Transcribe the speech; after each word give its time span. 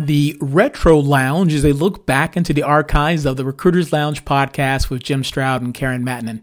The 0.00 0.36
Retro 0.40 1.00
Lounge 1.00 1.52
is 1.52 1.64
a 1.64 1.72
look 1.72 2.06
back 2.06 2.36
into 2.36 2.52
the 2.52 2.62
archives 2.62 3.26
of 3.26 3.36
the 3.36 3.44
Recruiters 3.44 3.92
Lounge 3.92 4.24
podcast 4.24 4.90
with 4.90 5.02
Jim 5.02 5.24
Stroud 5.24 5.60
and 5.60 5.74
Karen 5.74 6.04
Matinen. 6.04 6.42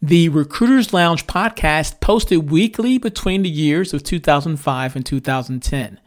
The 0.00 0.28
Recruiters 0.28 0.92
Lounge 0.92 1.26
podcast 1.26 2.00
posted 2.00 2.48
weekly 2.48 2.98
between 2.98 3.42
the 3.42 3.50
years 3.50 3.92
of 3.92 4.04
2005 4.04 4.94
and 4.94 5.04
2010. 5.04 6.00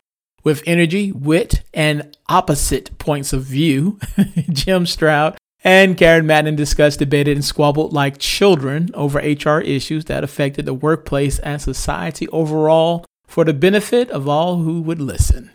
With 0.45 0.63
energy, 0.65 1.11
wit, 1.11 1.63
and 1.73 2.15
opposite 2.29 2.97
points 2.97 3.33
of 3.33 3.43
view, 3.43 3.99
Jim 4.49 4.85
Stroud 4.85 5.37
and 5.65 5.97
Karen 5.97 6.25
Matinen 6.25 6.55
discussed, 6.55 6.99
debated, 6.99 7.35
and 7.35 7.43
squabbled 7.43 7.91
like 7.91 8.19
children 8.19 8.89
over 8.93 9.19
HR 9.19 9.59
issues 9.59 10.05
that 10.05 10.23
affected 10.23 10.65
the 10.65 10.73
workplace 10.73 11.39
and 11.39 11.61
society 11.61 12.29
overall 12.29 13.03
for 13.27 13.43
the 13.43 13.53
benefit 13.53 14.09
of 14.11 14.29
all 14.29 14.59
who 14.59 14.81
would 14.81 15.01
listen 15.01 15.51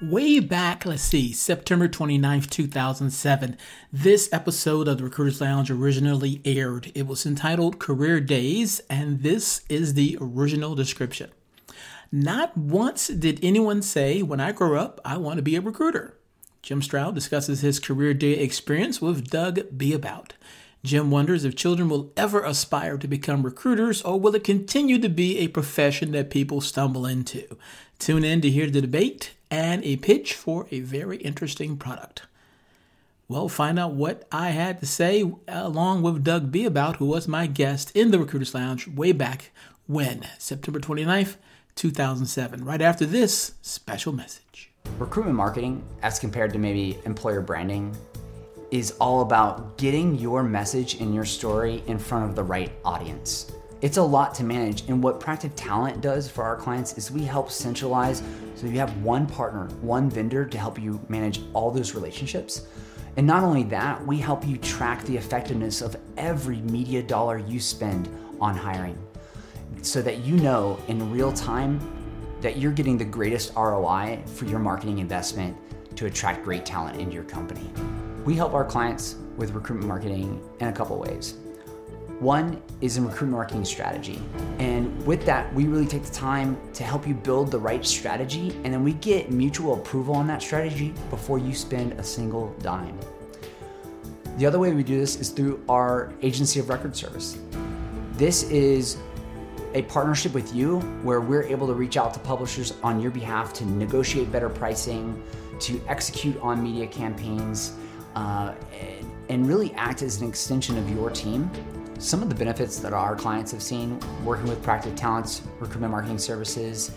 way 0.00 0.40
back, 0.40 0.84
let's 0.84 1.02
see, 1.02 1.32
September 1.32 1.88
29th, 1.88 2.50
2007, 2.50 3.56
this 3.92 4.28
episode 4.32 4.88
of 4.88 4.98
the 4.98 5.04
Recruiters 5.04 5.40
Lounge 5.40 5.70
originally 5.70 6.40
aired. 6.44 6.92
It 6.94 7.06
was 7.06 7.24
entitled 7.24 7.78
Career 7.78 8.20
Days, 8.20 8.80
and 8.90 9.22
this 9.22 9.62
is 9.68 9.94
the 9.94 10.18
original 10.20 10.74
description. 10.74 11.30
Not 12.12 12.56
once 12.56 13.08
did 13.08 13.40
anyone 13.42 13.82
say, 13.82 14.22
when 14.22 14.40
I 14.40 14.52
grow 14.52 14.78
up, 14.78 15.00
I 15.04 15.16
want 15.16 15.38
to 15.38 15.42
be 15.42 15.56
a 15.56 15.60
recruiter. 15.60 16.16
Jim 16.62 16.82
Stroud 16.82 17.14
discusses 17.14 17.60
his 17.60 17.80
career 17.80 18.12
day 18.12 18.32
experience 18.32 19.00
with 19.00 19.30
Doug 19.30 19.60
Beabout. 19.76 20.34
Jim 20.84 21.10
wonders 21.10 21.44
if 21.44 21.56
children 21.56 21.88
will 21.88 22.12
ever 22.16 22.44
aspire 22.44 22.96
to 22.96 23.08
become 23.08 23.42
recruiters 23.42 24.02
or 24.02 24.20
will 24.20 24.34
it 24.36 24.44
continue 24.44 24.98
to 24.98 25.08
be 25.08 25.38
a 25.38 25.48
profession 25.48 26.12
that 26.12 26.30
people 26.30 26.60
stumble 26.60 27.06
into. 27.06 27.56
Tune 27.98 28.24
in 28.24 28.40
to 28.40 28.50
hear 28.50 28.70
the 28.70 28.80
debate 28.80 29.34
and 29.50 29.84
a 29.84 29.96
pitch 29.96 30.34
for 30.34 30.66
a 30.70 30.80
very 30.80 31.16
interesting 31.18 31.76
product. 31.76 32.22
Well, 33.28 33.48
find 33.48 33.78
out 33.78 33.94
what 33.94 34.26
I 34.30 34.50
had 34.50 34.78
to 34.80 34.86
say 34.86 35.28
along 35.48 36.02
with 36.02 36.22
Doug 36.22 36.52
Beabout, 36.52 36.96
who 36.96 37.06
was 37.06 37.26
my 37.26 37.46
guest 37.46 37.90
in 37.96 38.12
the 38.12 38.18
Recruiters 38.18 38.54
Lounge 38.54 38.86
way 38.86 39.12
back 39.12 39.50
when, 39.86 40.26
September 40.38 40.78
29th, 40.78 41.36
2007, 41.74 42.64
right 42.64 42.80
after 42.80 43.04
this 43.04 43.54
special 43.62 44.12
message. 44.12 44.70
Recruitment 44.98 45.36
marketing, 45.36 45.84
as 46.02 46.18
compared 46.18 46.52
to 46.52 46.58
maybe 46.58 46.98
employer 47.04 47.40
branding, 47.40 47.96
is 48.70 48.92
all 49.00 49.22
about 49.22 49.76
getting 49.76 50.14
your 50.16 50.42
message 50.42 51.00
and 51.00 51.14
your 51.14 51.24
story 51.24 51.82
in 51.86 51.98
front 51.98 52.28
of 52.28 52.36
the 52.36 52.42
right 52.42 52.70
audience. 52.84 53.50
It's 53.82 53.98
a 53.98 54.02
lot 54.02 54.34
to 54.36 54.44
manage, 54.44 54.88
and 54.88 55.02
what 55.02 55.20
Proactive 55.20 55.52
Talent 55.54 56.00
does 56.00 56.30
for 56.30 56.44
our 56.44 56.56
clients 56.56 56.96
is 56.96 57.10
we 57.10 57.24
help 57.24 57.50
centralize 57.50 58.22
so 58.54 58.66
you 58.66 58.78
have 58.78 59.02
one 59.02 59.26
partner, 59.26 59.66
one 59.82 60.08
vendor 60.08 60.46
to 60.46 60.58
help 60.58 60.80
you 60.80 60.98
manage 61.10 61.42
all 61.52 61.70
those 61.70 61.94
relationships. 61.94 62.66
And 63.18 63.26
not 63.26 63.42
only 63.42 63.64
that, 63.64 64.04
we 64.06 64.16
help 64.16 64.46
you 64.46 64.56
track 64.56 65.04
the 65.04 65.14
effectiveness 65.14 65.82
of 65.82 65.94
every 66.16 66.62
media 66.62 67.02
dollar 67.02 67.36
you 67.36 67.60
spend 67.60 68.08
on 68.40 68.56
hiring 68.56 68.98
so 69.82 70.00
that 70.00 70.18
you 70.24 70.36
know 70.38 70.78
in 70.88 71.12
real 71.12 71.32
time 71.32 71.78
that 72.40 72.56
you're 72.56 72.72
getting 72.72 72.96
the 72.96 73.04
greatest 73.04 73.54
ROI 73.56 74.22
for 74.24 74.46
your 74.46 74.58
marketing 74.58 74.98
investment 75.00 75.54
to 75.96 76.06
attract 76.06 76.42
great 76.44 76.64
talent 76.64 76.98
into 76.98 77.12
your 77.12 77.24
company. 77.24 77.70
We 78.24 78.36
help 78.36 78.54
our 78.54 78.64
clients 78.64 79.16
with 79.36 79.50
recruitment 79.50 79.88
marketing 79.88 80.42
in 80.60 80.68
a 80.68 80.72
couple 80.72 80.98
ways. 80.98 81.34
One 82.20 82.62
is 82.80 82.96
in 82.96 83.04
recruitment 83.04 83.32
marketing 83.32 83.64
strategy. 83.66 84.18
And 84.58 85.04
with 85.06 85.26
that, 85.26 85.52
we 85.52 85.66
really 85.66 85.86
take 85.86 86.02
the 86.02 86.14
time 86.14 86.58
to 86.72 86.82
help 86.82 87.06
you 87.06 87.12
build 87.12 87.50
the 87.50 87.58
right 87.58 87.84
strategy, 87.84 88.58
and 88.64 88.72
then 88.72 88.82
we 88.82 88.94
get 88.94 89.30
mutual 89.30 89.74
approval 89.74 90.14
on 90.14 90.26
that 90.28 90.40
strategy 90.40 90.94
before 91.10 91.38
you 91.38 91.54
spend 91.54 91.92
a 91.92 92.02
single 92.02 92.54
dime. 92.62 92.98
The 94.38 94.46
other 94.46 94.58
way 94.58 94.72
we 94.72 94.82
do 94.82 94.98
this 94.98 95.16
is 95.16 95.28
through 95.28 95.62
our 95.68 96.10
agency 96.22 96.58
of 96.58 96.70
record 96.70 96.96
service. 96.96 97.38
This 98.12 98.44
is 98.44 98.96
a 99.74 99.82
partnership 99.82 100.32
with 100.32 100.54
you 100.54 100.80
where 101.02 101.20
we're 101.20 101.42
able 101.42 101.66
to 101.66 101.74
reach 101.74 101.98
out 101.98 102.14
to 102.14 102.20
publishers 102.20 102.72
on 102.82 102.98
your 102.98 103.10
behalf 103.10 103.52
to 103.54 103.66
negotiate 103.66 104.32
better 104.32 104.48
pricing, 104.48 105.22
to 105.60 105.78
execute 105.86 106.40
on 106.40 106.62
media 106.62 106.86
campaigns, 106.86 107.74
uh, 108.14 108.54
and 109.28 109.46
really 109.46 109.74
act 109.74 110.00
as 110.00 110.22
an 110.22 110.28
extension 110.28 110.78
of 110.78 110.88
your 110.88 111.10
team 111.10 111.50
some 111.98 112.22
of 112.22 112.28
the 112.28 112.34
benefits 112.34 112.78
that 112.80 112.92
our 112.92 113.16
clients 113.16 113.50
have 113.52 113.62
seen 113.62 113.98
working 114.22 114.46
with 114.46 114.62
Proactive 114.62 114.94
Talents 114.96 115.42
recruitment 115.58 115.90
marketing 115.90 116.18
services 116.18 116.92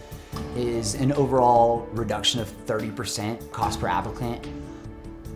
is 0.55 0.95
an 0.95 1.13
overall 1.13 1.87
reduction 1.93 2.41
of 2.41 2.51
30% 2.65 3.51
cost 3.51 3.79
per 3.79 3.87
applicant. 3.87 4.45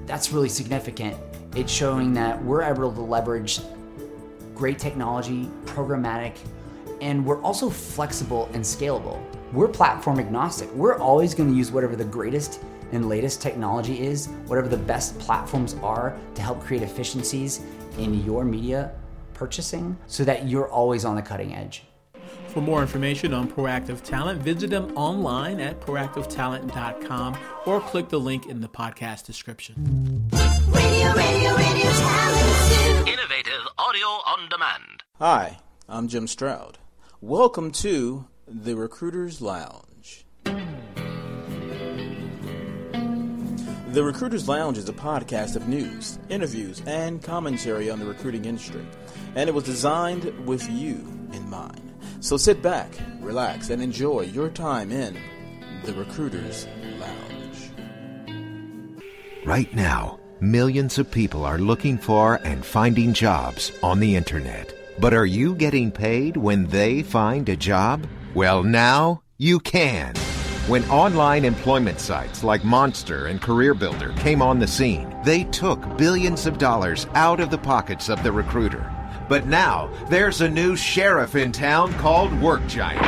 That's 0.06 0.32
really 0.34 0.50
significant. 0.50 1.16
It's 1.56 1.72
showing 1.72 2.14
that 2.14 2.44
we're 2.44 2.62
able 2.62 2.92
to 2.92 3.02
leverage 3.02 3.62
great 4.54 4.80
technology, 4.80 5.50
programmatic, 5.66 6.36
and 7.00 7.26
we're 7.26 7.42
also 7.42 7.70
flexible 7.70 8.50
and 8.54 8.64
scalable. 8.64 9.22
We're 9.54 9.70
platform 9.70 10.20
agnostic. 10.20 10.72
We're 10.74 10.98
always 10.98 11.34
going 11.34 11.50
to 11.50 11.56
use 11.56 11.72
whatever 11.72 11.96
the 11.96 12.06
greatest 12.06 12.62
and 12.92 13.08
latest 13.08 13.42
technology 13.42 14.06
is, 14.06 14.28
whatever 14.46 14.68
the 14.68 14.78
best 14.78 15.18
platforms 15.20 15.76
are 15.82 16.18
to 16.36 16.42
help 16.42 16.62
create 16.62 16.84
efficiencies 16.84 17.62
in 17.98 18.24
your 18.26 18.44
media 18.44 18.94
purchasing 19.44 19.98
so 20.08 20.24
that 20.24 20.48
you're 20.48 20.70
always 20.70 21.04
on 21.04 21.18
the 21.18 21.22
cutting 21.22 21.54
edge. 21.54 21.84
For 22.48 22.62
more 22.62 22.82
information 22.82 23.34
on 23.34 23.50
Proactive 23.50 24.02
Talent, 24.02 24.42
visit 24.42 24.70
them 24.70 24.96
online 24.96 25.60
at 25.60 25.82
proactivetalent.com 25.82 27.38
or 27.66 27.82
click 27.82 28.08
the 28.08 28.22
link 28.22 28.46
in 28.46 28.62
the 28.62 28.70
podcast 28.70 29.26
description. 29.26 30.30
Radio, 30.70 31.12
radio, 31.12 31.56
radio 31.58 31.92
talent. 31.92 33.10
Innovative 33.10 33.68
audio 33.78 34.08
on 34.08 34.48
demand. 34.48 35.04
Hi, 35.20 35.60
I'm 35.90 36.08
Jim 36.08 36.26
Stroud. 36.26 36.78
Welcome 37.20 37.72
to 37.72 38.28
the 38.48 38.76
Recruiter's 38.76 39.42
Lounge. 39.42 40.26
The 43.92 44.04
Recruiter's 44.04 44.48
Lounge 44.48 44.78
is 44.78 44.88
a 44.88 44.94
podcast 44.94 45.58
of 45.58 45.68
news, 45.68 46.18
interviews, 46.30 46.82
and 46.88 47.22
commentary 47.22 47.92
on 47.92 48.00
the 48.00 48.06
recruiting 48.06 48.46
industry 48.46 48.84
and 49.36 49.50
it 49.50 49.54
was 49.54 49.64
designed 49.64 50.26
with 50.46 50.70
you 50.70 50.96
in 51.34 51.50
mind. 51.50 51.94
So 52.20 52.38
sit 52.38 52.62
back, 52.62 52.90
relax, 53.20 53.70
and 53.70 53.82
enjoy 53.82 54.22
your 54.22 54.50
time 54.50 54.92
in 54.92 55.18
the 55.84 55.94
Recruiter's 55.94 56.68
Lounge. 57.00 57.72
Right 59.46 59.74
now, 59.74 60.20
millions 60.40 60.98
of 60.98 61.12
people 61.12 61.44
are 61.44 61.58
looking 61.58 61.98
for 61.98 62.36
and 62.46 62.66
finding 62.66 63.14
jobs 63.14 63.72
on 63.82 64.00
the 64.00 64.16
internet. 64.16 64.74
But 65.00 65.14
are 65.14 65.26
you 65.26 65.56
getting 65.56 65.92
paid 65.92 66.38
when 66.38 66.68
they 66.68 67.04
find 67.04 67.50
a 67.50 67.56
job? 67.56 68.08
Well, 68.34 68.64
now 68.64 69.24
you 69.38 69.60
can. 69.60 70.16
When 70.68 70.86
online 70.86 71.44
employment 71.44 72.00
sites 72.00 72.42
like 72.42 72.64
Monster 72.64 73.26
and 73.26 73.42
CareerBuilder 73.42 74.18
came 74.20 74.42
on 74.42 74.60
the 74.60 74.68
scene, 74.68 75.14
they 75.26 75.44
took 75.46 75.98
billions 75.98 76.46
of 76.46 76.58
dollars 76.58 77.06
out 77.16 77.42
of 77.42 77.50
the 77.50 77.58
pockets 77.58 78.08
of 78.08 78.24
the 78.24 78.32
recruiter 78.32 78.90
but 79.34 79.48
now 79.48 79.90
there's 80.12 80.42
a 80.42 80.48
new 80.48 80.76
sheriff 80.76 81.34
in 81.34 81.52
town 81.52 81.92
called 81.94 82.32
Work 82.40 82.68
Giant, 82.68 83.02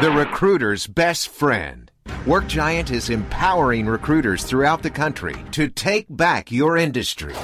the 0.00 0.10
recruiter's 0.10 0.88
best 0.88 1.28
friend. 1.28 1.88
Work 2.26 2.48
Giant 2.48 2.90
is 2.90 3.10
empowering 3.10 3.86
recruiters 3.86 4.42
throughout 4.42 4.82
the 4.82 4.90
country 4.90 5.36
to 5.52 5.68
take 5.68 6.06
back 6.10 6.50
your 6.50 6.76
industry. 6.76 7.36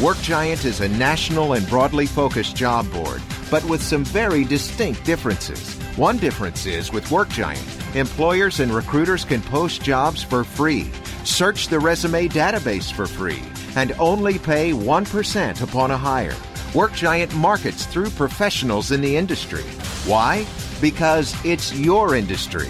Work 0.00 0.16
Giant 0.22 0.64
is 0.64 0.80
a 0.80 0.88
national 0.88 1.52
and 1.52 1.68
broadly 1.68 2.06
focused 2.06 2.56
job 2.56 2.90
board, 2.90 3.20
but 3.50 3.62
with 3.66 3.82
some 3.82 4.04
very 4.06 4.44
distinct 4.44 5.04
differences. 5.04 5.74
One 5.98 6.16
difference 6.16 6.64
is 6.64 6.90
with 6.90 7.10
Work 7.10 7.28
Giant, 7.28 7.68
employers 7.94 8.60
and 8.60 8.72
recruiters 8.72 9.26
can 9.26 9.42
post 9.42 9.82
jobs 9.82 10.22
for 10.22 10.44
free, 10.44 10.90
search 11.24 11.68
the 11.68 11.78
resume 11.78 12.26
database 12.26 12.90
for 12.90 13.06
free, 13.06 13.42
and 13.76 13.92
only 13.98 14.38
pay 14.38 14.72
1% 14.72 15.62
upon 15.62 15.90
a 15.90 15.98
hire. 15.98 16.34
WorkGiant 16.72 17.34
markets 17.34 17.84
through 17.84 18.10
professionals 18.10 18.92
in 18.92 19.00
the 19.00 19.16
industry. 19.16 19.64
Why? 20.06 20.46
Because 20.80 21.34
it's 21.44 21.74
your 21.74 22.14
industry. 22.14 22.68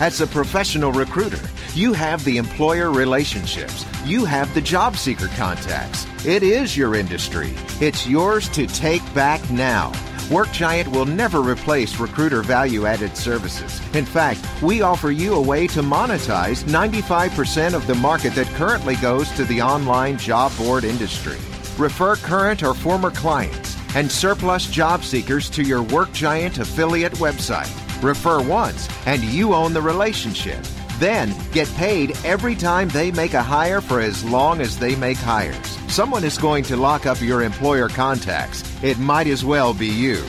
As 0.00 0.20
a 0.20 0.26
professional 0.26 0.90
recruiter, 0.90 1.48
you 1.72 1.92
have 1.92 2.24
the 2.24 2.38
employer 2.38 2.90
relationships, 2.90 3.86
you 4.04 4.24
have 4.24 4.52
the 4.52 4.60
job 4.60 4.96
seeker 4.96 5.28
contacts. 5.36 6.06
It 6.26 6.42
is 6.42 6.76
your 6.76 6.96
industry. 6.96 7.54
It's 7.80 8.04
yours 8.04 8.48
to 8.48 8.66
take 8.66 9.02
back 9.14 9.48
now. 9.48 9.92
Work 10.28 10.50
Giant 10.50 10.88
will 10.88 11.06
never 11.06 11.40
replace 11.40 12.00
recruiter 12.00 12.42
value 12.42 12.86
added 12.86 13.16
services. 13.16 13.80
In 13.94 14.04
fact, 14.04 14.44
we 14.60 14.82
offer 14.82 15.12
you 15.12 15.34
a 15.34 15.40
way 15.40 15.68
to 15.68 15.82
monetize 15.82 16.64
95% 16.64 17.74
of 17.74 17.86
the 17.86 17.94
market 17.94 18.34
that 18.34 18.46
currently 18.54 18.96
goes 18.96 19.30
to 19.32 19.44
the 19.44 19.62
online 19.62 20.18
job 20.18 20.56
board 20.56 20.82
industry. 20.82 21.38
Refer 21.80 22.16
current 22.16 22.62
or 22.62 22.74
former 22.74 23.10
clients 23.10 23.74
and 23.94 24.12
surplus 24.12 24.66
job 24.66 25.02
seekers 25.02 25.48
to 25.48 25.62
your 25.62 25.82
Work 25.82 26.12
Giant 26.12 26.58
affiliate 26.58 27.14
website. 27.14 27.72
Refer 28.02 28.42
once 28.42 28.86
and 29.06 29.24
you 29.24 29.54
own 29.54 29.72
the 29.72 29.80
relationship. 29.80 30.60
Then 30.98 31.34
get 31.52 31.72
paid 31.76 32.18
every 32.22 32.54
time 32.54 32.90
they 32.90 33.10
make 33.10 33.32
a 33.32 33.42
hire 33.42 33.80
for 33.80 33.98
as 33.98 34.22
long 34.26 34.60
as 34.60 34.78
they 34.78 34.94
make 34.94 35.16
hires. 35.16 35.58
Someone 35.88 36.22
is 36.22 36.36
going 36.36 36.64
to 36.64 36.76
lock 36.76 37.06
up 37.06 37.18
your 37.22 37.42
employer 37.42 37.88
contacts. 37.88 38.62
It 38.82 38.98
might 38.98 39.26
as 39.26 39.42
well 39.42 39.72
be 39.72 39.86
you. 39.86 40.22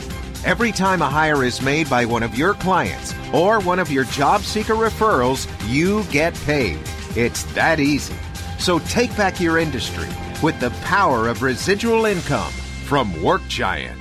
Every 0.45 0.71
time 0.71 1.01
a 1.01 1.09
hire 1.09 1.43
is 1.43 1.61
made 1.61 1.89
by 1.89 2.05
one 2.05 2.23
of 2.23 2.33
your 2.33 2.53
clients 2.53 3.13
or 3.33 3.59
one 3.59 3.79
of 3.79 3.91
your 3.91 4.05
job 4.05 4.43
seeker 4.43 4.75
referrals, 4.75 5.49
you 5.67 6.05
get 6.05 6.33
paid. 6.45 6.79
It's 7.17 7.43
that 7.55 7.81
easy. 7.81 8.15
So 8.57 8.79
take 8.79 9.13
back 9.17 9.41
your 9.41 9.57
industry 9.57 10.07
with 10.41 10.59
the 10.59 10.71
power 10.83 11.27
of 11.27 11.43
residual 11.43 12.05
income 12.05 12.51
from 12.85 13.21
Work 13.21 13.41
Giant. 13.47 13.99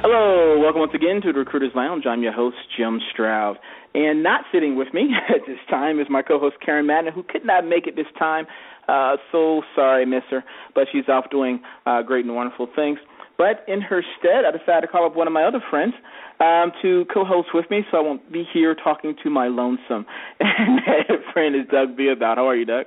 Hello, 0.00 0.58
welcome 0.58 0.80
once 0.80 0.94
again 0.94 1.20
to 1.22 1.32
the 1.32 1.40
Recruiters 1.40 1.72
Lounge. 1.74 2.06
I'm 2.06 2.22
your 2.22 2.32
host, 2.32 2.56
Jim 2.76 3.00
Stroud. 3.12 3.58
And 3.94 4.22
not 4.22 4.44
sitting 4.52 4.76
with 4.76 4.94
me 4.94 5.10
at 5.28 5.46
this 5.46 5.58
time 5.68 6.00
is 6.00 6.06
my 6.08 6.22
co 6.22 6.38
host, 6.38 6.56
Karen 6.64 6.86
Madden, 6.86 7.12
who 7.12 7.22
could 7.22 7.44
not 7.44 7.66
make 7.66 7.86
it 7.86 7.96
this 7.96 8.06
time. 8.18 8.46
Uh, 8.88 9.16
so 9.32 9.62
sorry, 9.74 10.06
miss 10.06 10.22
her, 10.30 10.44
but 10.74 10.86
she's 10.92 11.08
off 11.08 11.30
doing 11.30 11.60
uh, 11.86 12.02
great 12.02 12.24
and 12.24 12.34
wonderful 12.34 12.68
things. 12.74 12.98
But 13.36 13.64
in 13.68 13.80
her 13.82 14.02
stead, 14.18 14.44
I 14.46 14.56
decided 14.56 14.82
to 14.82 14.86
call 14.86 15.06
up 15.06 15.16
one 15.16 15.26
of 15.26 15.32
my 15.32 15.44
other 15.44 15.62
friends 15.70 15.94
um, 16.40 16.72
to 16.82 17.04
co-host 17.12 17.48
with 17.52 17.70
me, 17.70 17.82
so 17.90 17.98
I 17.98 18.00
won't 18.00 18.32
be 18.32 18.44
here 18.52 18.74
talking 18.74 19.14
to 19.22 19.30
my 19.30 19.48
lonesome. 19.48 20.06
And 20.40 20.78
that 20.86 21.32
friend 21.32 21.54
is 21.54 21.66
Doug 21.70 21.96
Beabout. 21.96 22.36
How 22.36 22.48
are 22.48 22.56
you, 22.56 22.64
Doug? 22.64 22.86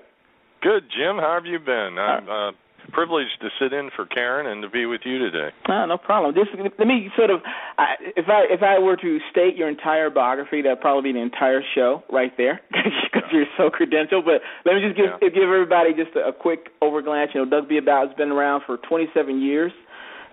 Good, 0.62 0.84
Jim. 0.96 1.18
How 1.18 1.34
have 1.36 1.46
you 1.46 1.60
been? 1.60 1.98
I'm 1.98 2.30
uh, 2.30 2.52
privileged 2.92 3.40
to 3.42 3.50
sit 3.60 3.72
in 3.72 3.90
for 3.96 4.06
Karen 4.06 4.48
and 4.48 4.62
to 4.62 4.70
be 4.70 4.86
with 4.86 5.02
you 5.06 5.20
today. 5.20 5.50
Ah, 5.68 5.86
no 5.86 5.98
problem. 5.98 6.36
Just 6.36 6.50
let 6.58 6.88
me 6.88 7.10
sort 7.16 7.30
of, 7.30 7.42
I, 7.78 7.96
if 8.18 8.26
I 8.28 8.46
if 8.50 8.62
I 8.62 8.80
were 8.80 8.98
to 8.98 9.20
state 9.32 9.56
your 9.56 9.70
entire 9.70 10.10
biography, 10.10 10.62
that'd 10.62 10.82
probably 10.82 11.14
be 11.14 11.18
the 11.20 11.24
entire 11.24 11.62
show 11.76 12.04
right 12.12 12.36
there 12.38 12.60
because 12.72 13.24
you're 13.32 13.46
so 13.58 13.70
credentialed. 13.70 14.26
But 14.26 14.42
let 14.66 14.76
me 14.76 14.82
just 14.82 14.98
give 14.98 15.06
Yeah. 15.22 15.30
give 15.30 15.44
everybody 15.44 15.94
just 15.94 16.16
a, 16.16 16.30
a 16.30 16.34
quick 16.34 16.70
overglance. 16.82 17.32
You 17.34 17.46
know, 17.46 17.50
Doug 17.50 17.70
Beabout 17.70 18.08
has 18.10 18.18
been 18.18 18.32
around 18.32 18.64
for 18.66 18.78
27 18.78 19.42
years. 19.42 19.72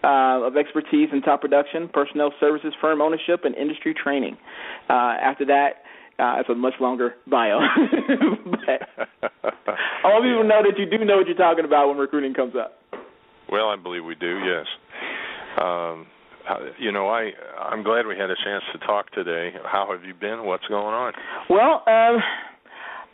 Uh, 0.05 0.47
of 0.47 0.57
expertise 0.57 1.09
in 1.11 1.21
top 1.23 1.41
production, 1.41 1.89
personnel 1.93 2.31
services, 2.39 2.73
firm 2.81 3.01
ownership, 3.01 3.41
and 3.45 3.57
industry 3.57 3.93
training. 3.93 4.37
Uh, 4.89 4.93
after 5.21 5.45
that, 5.45 5.83
uh, 6.21 6.37
it's 6.39 6.49
a 6.49 6.55
much 6.55 6.75
longer 6.81 7.15
bio. 7.27 7.59
but 8.45 9.09
I 10.17 10.25
people 10.25 10.45
know 10.45 10.63
that 10.63 10.79
you 10.79 10.87
do 10.87 11.05
know 11.05 11.17
what 11.19 11.27
you're 11.27 11.37
talking 11.37 11.65
about 11.65 11.89
when 11.89 11.99
recruiting 11.99 12.35
comes 12.35 12.55
up. 12.57 12.79
Well, 13.51 13.69
I 13.69 13.77
believe 13.77 14.05
we 14.05 14.15
do. 14.15 14.39
Yes. 14.41 14.67
Um, 15.61 16.07
you 16.79 16.93
know, 16.93 17.09
I 17.09 17.31
I'm 17.61 17.83
glad 17.83 18.07
we 18.07 18.17
had 18.17 18.31
a 18.31 18.37
chance 18.45 18.63
to 18.73 18.79
talk 18.87 19.11
today. 19.13 19.51
How 19.65 19.89
have 19.91 20.05
you 20.05 20.15
been? 20.15 20.45
What's 20.45 20.67
going 20.67 20.95
on? 20.95 21.13
Well, 21.51 21.83
um, 21.87 22.23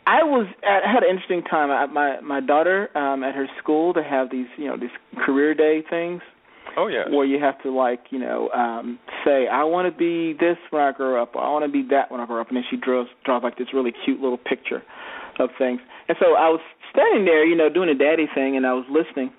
I 0.05 0.23
was 0.23 0.47
I 0.63 0.79
had 0.91 1.03
an 1.03 1.09
interesting 1.09 1.43
time. 1.43 1.71
I, 1.71 1.85
my 1.87 2.21
my 2.21 2.39
daughter 2.41 2.95
um, 2.97 3.23
at 3.23 3.35
her 3.35 3.47
school 3.61 3.93
they 3.93 4.03
have 4.03 4.29
these 4.31 4.47
you 4.57 4.67
know 4.67 4.77
these 4.77 4.91
career 5.25 5.53
day 5.53 5.83
things 5.89 6.21
Oh 6.75 6.87
yes. 6.87 7.07
where 7.09 7.25
you 7.25 7.39
have 7.39 7.61
to 7.63 7.71
like 7.71 8.05
you 8.09 8.19
know 8.19 8.49
um, 8.49 8.99
say 9.25 9.47
I 9.47 9.63
want 9.63 9.91
to 9.91 9.97
be 9.97 10.33
this 10.37 10.57
when 10.71 10.81
I 10.81 10.91
grow 10.91 11.21
up. 11.21 11.35
Or 11.35 11.41
I 11.41 11.49
want 11.51 11.65
to 11.65 11.71
be 11.71 11.87
that 11.89 12.11
when 12.11 12.19
I 12.19 12.25
grow 12.25 12.41
up, 12.41 12.49
and 12.49 12.57
then 12.57 12.63
she 12.69 12.77
draws 12.77 13.07
draws 13.25 13.43
like 13.43 13.57
this 13.57 13.67
really 13.73 13.93
cute 14.05 14.19
little 14.19 14.37
picture 14.37 14.83
of 15.39 15.49
things. 15.57 15.79
And 16.07 16.17
so 16.19 16.35
I 16.35 16.49
was 16.49 16.61
standing 16.93 17.25
there, 17.25 17.45
you 17.45 17.55
know, 17.55 17.69
doing 17.69 17.89
a 17.89 17.97
daddy 17.97 18.27
thing, 18.33 18.55
and 18.55 18.65
I 18.65 18.73
was 18.73 18.85
listening. 18.89 19.33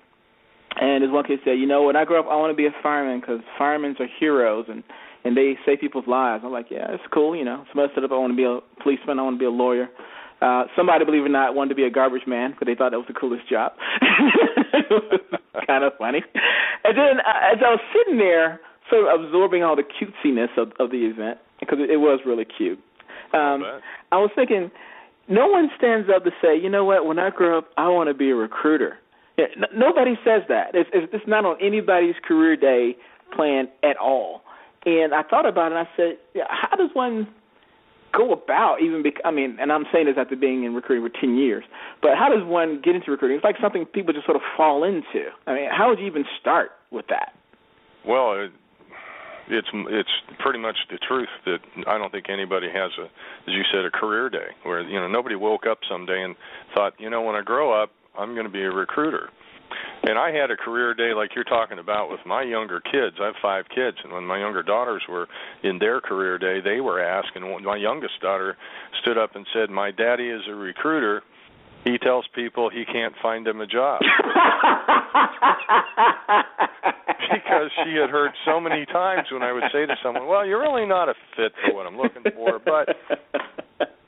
And 0.75 1.03
this 1.03 1.09
one 1.09 1.23
kid 1.23 1.39
said, 1.43 1.57
"You 1.57 1.65
know, 1.65 1.83
when 1.83 1.95
I 1.95 2.03
grow 2.03 2.19
up, 2.19 2.27
I 2.29 2.35
want 2.35 2.51
to 2.51 2.55
be 2.55 2.67
a 2.67 2.75
fireman 2.83 3.21
because 3.21 3.39
firemen 3.57 3.95
are 3.99 4.07
heroes 4.19 4.65
and 4.67 4.83
and 5.23 5.35
they 5.35 5.57
save 5.65 5.79
people's 5.79 6.07
lives." 6.07 6.43
I'm 6.45 6.51
like, 6.51 6.67
"Yeah, 6.69 6.91
it's 6.91 7.03
cool." 7.13 7.35
You 7.35 7.45
know, 7.45 7.63
somebody 7.71 7.91
said, 7.95 8.03
"Up, 8.03 8.11
I 8.11 8.17
want 8.17 8.33
to 8.33 8.37
be 8.37 8.43
a 8.43 8.59
policeman. 8.83 9.19
I 9.19 9.23
want 9.23 9.35
to 9.35 9.39
be 9.39 9.45
a 9.45 9.49
lawyer." 9.49 9.89
Uh, 10.41 10.65
somebody, 10.75 11.05
believe 11.05 11.23
it 11.23 11.27
or 11.27 11.29
not, 11.29 11.55
wanted 11.55 11.69
to 11.69 11.75
be 11.75 11.85
a 11.85 11.89
garbage 11.89 12.27
man 12.27 12.51
because 12.51 12.67
they 12.67 12.75
thought 12.75 12.91
that 12.91 12.99
was 12.99 13.07
the 13.07 13.15
coolest 13.15 13.47
job. 13.49 13.71
kind 15.65 15.83
of 15.83 15.93
funny. 15.97 16.21
And 16.83 16.97
then 16.97 17.23
uh, 17.23 17.55
as 17.55 17.63
I 17.63 17.71
was 17.71 17.79
sitting 17.95 18.19
there, 18.19 18.59
sort 18.89 19.07
of 19.07 19.23
absorbing 19.23 19.63
all 19.63 19.77
the 19.77 19.87
cutesiness 19.87 20.51
of, 20.57 20.73
of 20.77 20.91
the 20.91 21.07
event 21.07 21.39
because 21.61 21.79
it, 21.79 21.89
it 21.89 21.97
was 21.97 22.19
really 22.25 22.45
cute. 22.45 22.79
Um. 23.33 23.63
I 24.11 24.17
was 24.17 24.29
thinking, 24.35 24.71
no 25.27 25.47
one 25.47 25.69
stands 25.77 26.09
up 26.13 26.23
to 26.23 26.31
say, 26.41 26.57
you 26.57 26.69
know 26.69 26.85
what? 26.85 27.05
When 27.05 27.19
I 27.19 27.29
grow 27.29 27.59
up, 27.59 27.69
I 27.77 27.89
want 27.89 28.09
to 28.09 28.13
be 28.13 28.29
a 28.29 28.35
recruiter. 28.35 28.97
Yeah, 29.37 29.45
n- 29.55 29.63
nobody 29.75 30.15
says 30.23 30.43
that. 30.49 30.71
It's, 30.73 30.89
it's, 30.93 31.27
not 31.27 31.45
on 31.45 31.57
anybody's 31.61 32.15
career 32.23 32.55
day 32.55 32.95
plan 33.35 33.67
at 33.83 33.97
all. 33.97 34.41
And 34.85 35.13
I 35.13 35.23
thought 35.23 35.45
about 35.47 35.71
it. 35.71 35.77
and 35.77 35.87
I 35.87 35.89
said, 35.97 36.17
yeah, 36.33 36.45
how 36.49 36.77
does 36.77 36.91
one 36.93 37.27
go 38.15 38.31
about 38.31 38.81
even? 38.81 39.01
Bec- 39.03 39.21
I 39.25 39.31
mean, 39.31 39.57
and 39.59 39.71
I'm 39.71 39.85
saying 39.91 40.05
this 40.05 40.15
after 40.17 40.35
being 40.35 40.63
in 40.63 40.73
recruiting 40.73 41.09
for 41.09 41.19
ten 41.19 41.37
years. 41.37 41.63
But 42.01 42.11
how 42.17 42.29
does 42.29 42.45
one 42.45 42.81
get 42.83 42.95
into 42.95 43.11
recruiting? 43.11 43.37
It's 43.37 43.43
like 43.43 43.57
something 43.61 43.85
people 43.85 44.13
just 44.13 44.25
sort 44.25 44.35
of 44.35 44.43
fall 44.55 44.83
into. 44.83 45.29
I 45.47 45.53
mean, 45.55 45.69
how 45.71 45.89
would 45.89 45.99
you 45.99 46.05
even 46.05 46.25
start 46.39 46.71
with 46.91 47.07
that? 47.09 47.33
Well, 48.07 48.47
it's 49.49 49.67
it's 49.73 50.09
pretty 50.39 50.59
much 50.59 50.75
the 50.89 50.97
truth 51.07 51.29
that 51.45 51.59
I 51.87 51.97
don't 51.97 52.11
think 52.11 52.29
anybody 52.29 52.67
has 52.73 52.91
a, 52.99 53.05
as 53.05 53.53
you 53.53 53.63
said, 53.71 53.85
a 53.85 53.91
career 53.91 54.29
day 54.29 54.49
where 54.63 54.81
you 54.81 54.99
know 54.99 55.07
nobody 55.07 55.35
woke 55.35 55.65
up 55.69 55.79
someday 55.89 56.23
and 56.23 56.35
thought, 56.73 56.93
you 56.97 57.09
know, 57.09 57.21
when 57.21 57.35
I 57.35 57.41
grow 57.41 57.71
up, 57.71 57.91
I'm 58.17 58.33
going 58.33 58.45
to 58.45 58.51
be 58.51 58.63
a 58.63 58.71
recruiter. 58.71 59.29
And 60.03 60.19
I 60.19 60.31
had 60.31 60.51
a 60.51 60.57
career 60.57 60.93
day 60.93 61.13
like 61.15 61.31
you're 61.35 61.43
talking 61.43 61.79
about 61.79 62.11
with 62.11 62.19
my 62.25 62.43
younger 62.43 62.79
kids. 62.79 63.17
I 63.19 63.25
have 63.25 63.35
five 63.41 63.65
kids, 63.73 63.97
and 64.03 64.13
when 64.13 64.23
my 64.23 64.37
younger 64.37 64.61
daughters 64.61 65.01
were 65.09 65.27
in 65.63 65.79
their 65.79 65.99
career 65.99 66.37
day, 66.37 66.61
they 66.63 66.79
were 66.79 67.01
asked. 67.01 67.31
And 67.35 67.65
my 67.65 67.75
youngest 67.75 68.21
daughter 68.21 68.55
stood 69.01 69.17
up 69.17 69.35
and 69.35 69.45
said, 69.53 69.69
"My 69.69 69.91
daddy 69.91 70.29
is 70.29 70.41
a 70.47 70.53
recruiter. 70.53 71.23
He 71.85 71.97
tells 71.97 72.25
people 72.35 72.69
he 72.69 72.83
can't 72.83 73.13
find 73.21 73.45
them 73.45 73.61
a 73.61 73.67
job." 73.67 74.01
because 77.31 77.71
she 77.83 77.95
had 77.95 78.09
heard 78.09 78.31
so 78.45 78.59
many 78.59 78.85
times 78.87 79.27
when 79.31 79.41
I 79.43 79.51
would 79.53 79.63
say 79.71 79.85
to 79.85 79.95
someone, 80.03 80.27
"Well, 80.27 80.45
you're 80.45 80.59
really 80.61 80.85
not 80.85 81.09
a 81.09 81.13
fit 81.35 81.53
for 81.65 81.73
what 81.75 81.85
I'm 81.87 81.97
looking 81.97 82.23
for," 82.35 82.59
but 82.59 82.89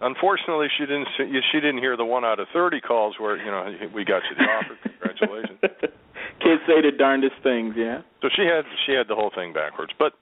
unfortunately, 0.01 0.68
she 0.77 0.85
didn't. 0.85 1.07
see- 1.18 1.41
She 1.51 1.59
didn't 1.59 1.79
hear 1.79 1.95
the 1.97 2.06
one 2.06 2.25
out 2.25 2.39
of 2.39 2.47
thirty 2.53 2.81
calls 2.81 3.15
where 3.19 3.38
you 3.38 3.45
know 3.51 3.71
we 3.94 4.03
got 4.03 4.24
you 4.29 4.35
the 4.38 4.44
offer. 4.44 4.75
Congratulations. 4.83 5.59
Kids 6.41 6.62
say 6.68 6.81
the 6.81 6.91
darndest 6.97 7.35
things, 7.44 7.74
yeah. 7.77 8.01
So 8.21 8.29
she 8.35 8.44
had 8.44 8.65
she 8.85 8.94
had 8.94 9.07
the 9.07 9.15
whole 9.15 9.31
thing 9.33 9.53
backwards. 9.53 9.91
But 9.97 10.13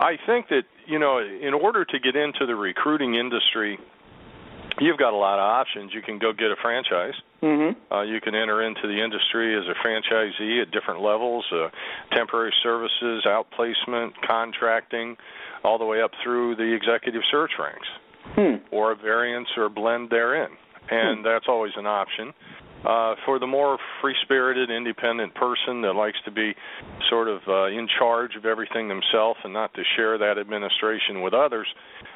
I 0.00 0.16
think 0.26 0.48
that 0.48 0.64
you 0.86 0.98
know, 0.98 1.18
in 1.18 1.54
order 1.54 1.84
to 1.84 1.98
get 1.98 2.16
into 2.16 2.46
the 2.46 2.54
recruiting 2.56 3.14
industry, 3.14 3.78
you've 4.80 4.98
got 4.98 5.12
a 5.12 5.16
lot 5.16 5.38
of 5.38 5.44
options. 5.44 5.92
You 5.94 6.02
can 6.02 6.18
go 6.18 6.32
get 6.32 6.50
a 6.50 6.56
franchise. 6.56 7.14
Mhm. 7.42 7.76
Uh, 7.92 8.00
you 8.00 8.20
can 8.20 8.34
enter 8.34 8.62
into 8.62 8.86
the 8.86 9.00
industry 9.00 9.54
as 9.54 9.68
a 9.68 9.74
franchisee 9.74 10.60
at 10.60 10.70
different 10.70 11.00
levels, 11.00 11.44
uh, 11.52 11.68
temporary 12.12 12.52
services, 12.62 13.24
outplacement, 13.24 14.20
contracting, 14.22 15.16
all 15.62 15.78
the 15.78 15.84
way 15.84 16.02
up 16.02 16.12
through 16.22 16.56
the 16.56 16.72
executive 16.72 17.22
search 17.30 17.52
ranks, 17.58 17.88
Hmm. 18.34 18.56
or 18.70 18.92
a 18.92 18.94
variance 18.96 19.48
or 19.56 19.68
blend 19.68 20.10
therein. 20.10 20.56
And 20.90 21.24
that's 21.24 21.46
always 21.46 21.76
an 21.76 21.86
option. 21.86 22.34
Uh, 22.84 23.14
for 23.26 23.38
the 23.38 23.46
more 23.46 23.78
free-spirited, 24.00 24.70
independent 24.70 25.34
person 25.34 25.82
that 25.82 25.94
likes 25.94 26.18
to 26.22 26.30
be 26.30 26.54
sort 27.10 27.28
of 27.28 27.46
uh, 27.46 27.64
in 27.64 27.86
charge 27.86 28.36
of 28.36 28.46
everything 28.46 28.88
themselves 28.88 29.38
and 29.44 29.52
not 29.52 29.74
to 29.74 29.84
share 29.96 30.16
that 30.16 30.38
administration 30.38 31.20
with 31.20 31.34
others, 31.34 31.68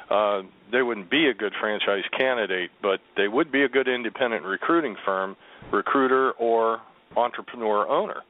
uh, 0.09 0.41
they 0.71 0.81
wouldn't 0.81 1.09
be 1.09 1.27
a 1.27 1.33
good 1.33 1.53
franchise 1.59 2.03
candidate, 2.17 2.71
but 2.81 2.99
they 3.17 3.27
would 3.27 3.51
be 3.51 3.63
a 3.63 3.69
good 3.69 3.87
independent 3.87 4.43
recruiting 4.43 4.95
firm, 5.05 5.35
recruiter, 5.71 6.31
or 6.33 6.81
entrepreneur 7.15 7.87
owner. 7.87 8.21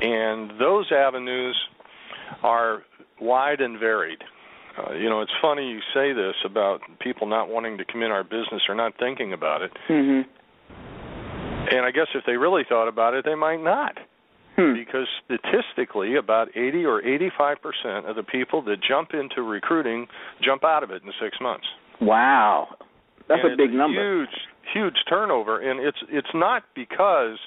And 0.00 0.52
those 0.60 0.90
avenues 0.92 1.56
are 2.42 2.82
wide 3.20 3.60
and 3.60 3.78
varied. 3.78 4.22
Uh, 4.76 4.92
you 4.94 5.08
know, 5.08 5.20
it's 5.20 5.32
funny 5.40 5.70
you 5.70 5.80
say 5.92 6.12
this 6.12 6.34
about 6.44 6.80
people 6.98 7.28
not 7.28 7.48
wanting 7.48 7.78
to 7.78 7.84
come 7.84 8.02
in 8.02 8.10
our 8.10 8.24
business 8.24 8.62
or 8.68 8.74
not 8.74 8.92
thinking 8.98 9.32
about 9.32 9.62
it. 9.62 9.72
Mhm. 9.88 10.26
And 11.70 11.86
I 11.86 11.92
guess 11.92 12.08
if 12.14 12.24
they 12.24 12.36
really 12.36 12.64
thought 12.64 12.88
about 12.88 13.14
it, 13.14 13.24
they 13.24 13.34
might 13.34 13.60
not. 13.60 13.98
Hmm. 14.56 14.74
Because 14.74 15.06
statistically, 15.24 16.16
about 16.16 16.48
80 16.56 16.84
or 16.84 17.02
85% 17.02 18.08
of 18.08 18.16
the 18.16 18.22
people 18.22 18.62
that 18.62 18.76
jump 18.86 19.10
into 19.12 19.42
recruiting 19.42 20.06
jump 20.42 20.64
out 20.64 20.82
of 20.82 20.90
it 20.90 21.02
in 21.02 21.10
six 21.20 21.36
months. 21.40 21.66
Wow. 22.00 22.68
That's 23.28 23.40
and 23.42 23.54
a 23.54 23.56
big 23.56 23.72
number. 23.72 24.00
Huge, 24.00 24.36
huge 24.72 24.96
turnover, 25.08 25.60
and 25.60 25.80
it's 25.80 25.98
it's 26.10 26.28
not 26.34 26.62
because 26.74 27.38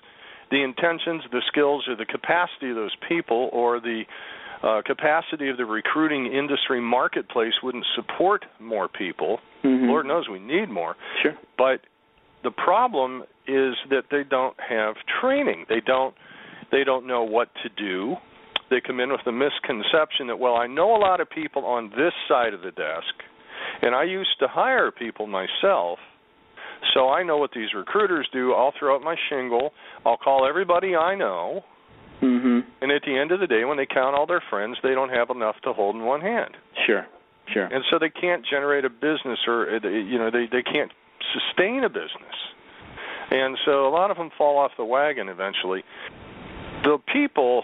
the 0.50 0.64
intentions, 0.64 1.24
the 1.32 1.42
skills, 1.48 1.86
or 1.88 1.96
the 1.96 2.06
capacity 2.06 2.70
of 2.70 2.76
those 2.76 2.96
people, 3.08 3.50
or 3.54 3.80
the 3.80 4.04
uh, 4.64 4.82
capacity 4.86 5.50
of 5.50 5.58
the 5.58 5.66
recruiting 5.66 6.34
industry 6.34 6.82
marketplace 6.82 7.54
wouldn't 7.62 7.86
support 7.96 8.46
more 8.60 8.88
people. 8.88 9.40
Mhm. 9.64 9.88
Lord 9.88 10.06
knows 10.08 10.28
we 10.28 10.40
need 10.40 10.70
more. 10.70 10.96
Sure. 11.22 11.36
But 11.58 11.82
the 12.44 12.52
problem 12.52 13.24
is 13.46 13.76
that 13.90 14.06
they 14.10 14.24
don't 14.24 14.60
have 14.60 14.96
training. 15.22 15.66
They 15.70 15.82
don't 15.82 16.16
they 16.72 16.84
don't 16.84 17.06
know 17.08 17.24
what 17.24 17.50
to 17.64 17.70
do. 17.70 18.16
They 18.70 18.82
come 18.86 19.00
in 19.00 19.12
with 19.12 19.22
the 19.26 19.32
misconception 19.32 20.28
that 20.28 20.40
well, 20.40 20.56
I 20.56 20.68
know 20.68 20.96
a 20.96 21.00
lot 21.00 21.22
of 21.22 21.30
people 21.30 21.66
on 21.66 21.90
this 21.92 22.14
side 22.28 22.54
of 22.54 22.62
the 22.62 22.72
desk 22.72 23.14
And 23.82 23.96
I 23.96 24.04
used 24.04 24.40
to 24.40 24.48
hire 24.48 24.92
people 24.92 25.28
myself. 25.28 26.00
So 26.94 27.10
I 27.10 27.24
know 27.24 27.38
what 27.38 27.52
these 27.54 27.74
recruiters 27.74 28.28
do. 28.32 28.54
I'll 28.54 28.74
throw 28.78 28.96
up 28.96 29.02
my 29.02 29.16
shingle. 29.30 29.74
I'll 30.06 30.18
call 30.18 30.48
everybody 30.48 30.96
I 30.96 31.16
know. 31.16 31.64
Mhm. 32.22 32.64
And 32.82 32.92
at 32.92 33.04
the 33.04 33.18
end 33.18 33.32
of 33.32 33.40
the 33.40 33.48
day, 33.48 33.66
when 33.66 33.78
they 33.78 33.86
count 33.86 34.16
all 34.16 34.26
their 34.26 34.42
friends, 34.50 34.78
they 34.82 34.94
don't 34.94 35.10
have 35.10 35.30
enough 35.30 35.60
to 35.62 35.74
hold 35.74 35.96
in 35.96 36.04
one 36.06 36.22
hand. 36.22 36.58
Sure. 36.86 37.06
Sure. 37.48 37.66
And 37.72 37.84
so 37.90 37.98
they 38.00 38.10
can't 38.10 38.46
generate 38.46 38.86
a 38.86 38.90
business 38.90 39.40
or, 39.48 39.70
uh, 39.76 39.88
you 39.88 40.18
know, 40.18 40.30
they, 40.30 40.48
they 40.48 40.64
can't 40.64 40.92
sustain 41.34 41.84
a 41.84 41.90
business. 41.90 42.36
And 43.32 43.58
so 43.66 43.88
a 43.88 43.92
lot 43.92 44.12
of 44.12 44.18
them 44.18 44.32
fall 44.38 44.58
off 44.58 44.72
the 44.78 44.86
wagon 44.86 45.30
eventually. 45.30 45.84
The 46.88 47.00
people 47.12 47.64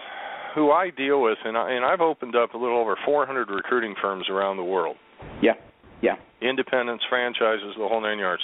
who 0.53 0.72
I 0.72 0.89
deal 0.89 1.22
with, 1.22 1.38
and, 1.46 1.58
I, 1.58 1.72
and 1.72 1.86
I've 1.86 2.01
opened 2.01 2.36
up 2.36 2.56
a 2.56 2.58
little 2.58 2.77
over 2.77 2.98
400 3.06 3.50
recruiting 3.50 3.96
firms 4.01 4.25
around 4.30 4.58
the 4.58 4.65
world 4.65 4.98
Yeah. 5.42 5.53
Yeah. 6.01 6.15
independents, 6.42 7.06
franchises, 7.08 7.74
the 7.77 7.88
whole 7.88 8.01
nine 8.01 8.20
yards. 8.20 8.44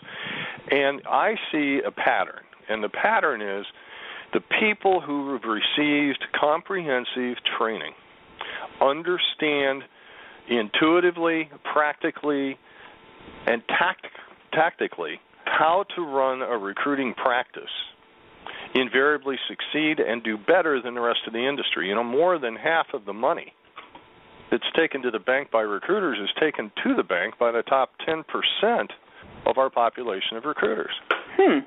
And 0.72 1.02
I 1.06 1.36
see 1.52 1.82
a 1.86 1.92
pattern, 1.92 2.44
and 2.70 2.82
the 2.82 2.88
pattern 2.88 3.42
is 3.42 3.66
the 4.32 4.40
people 4.58 5.02
who 5.02 5.34
have 5.34 5.42
received 5.44 6.24
comprehensive 6.40 7.44
training 7.58 7.92
understand 8.80 9.84
intuitively, 10.48 11.50
practically, 11.74 12.58
and 13.46 13.62
tact- 13.68 14.08
tactically 14.54 15.20
how 15.44 15.84
to 15.98 16.04
run 16.04 16.42
a 16.42 16.58
recruiting 16.58 17.14
practice 17.16 17.64
invariably 18.76 19.38
succeed 19.48 20.00
and 20.00 20.24
do 20.24 20.38
better 20.38 20.82
than 20.82 20.96
the 20.96 21.02
rest 21.02 21.22
of 21.28 21.34
the 21.34 21.48
industry. 21.48 21.90
You 21.90 21.96
know, 21.96 22.04
more 22.04 22.38
than 22.38 22.56
half 22.56 22.88
of 22.94 23.06
the 23.06 23.14
money 23.14 23.54
that's 24.52 24.70
taken 24.76 25.02
to 25.04 25.12
the 25.12 25.20
bank 25.20 25.52
by 25.52 25.62
recruiters 25.62 26.18
is 26.20 26.30
taken 26.40 26.72
to 26.84 26.96
the 26.96 27.04
bank 27.04 27.36
by 27.40 27.52
the 27.52 27.62
top 27.64 27.92
10% 28.08 28.24
of 29.46 29.58
our 29.58 29.70
population 29.70 30.38
of 30.38 30.46
recruiters. 30.46 30.94
Hmm. 31.38 31.60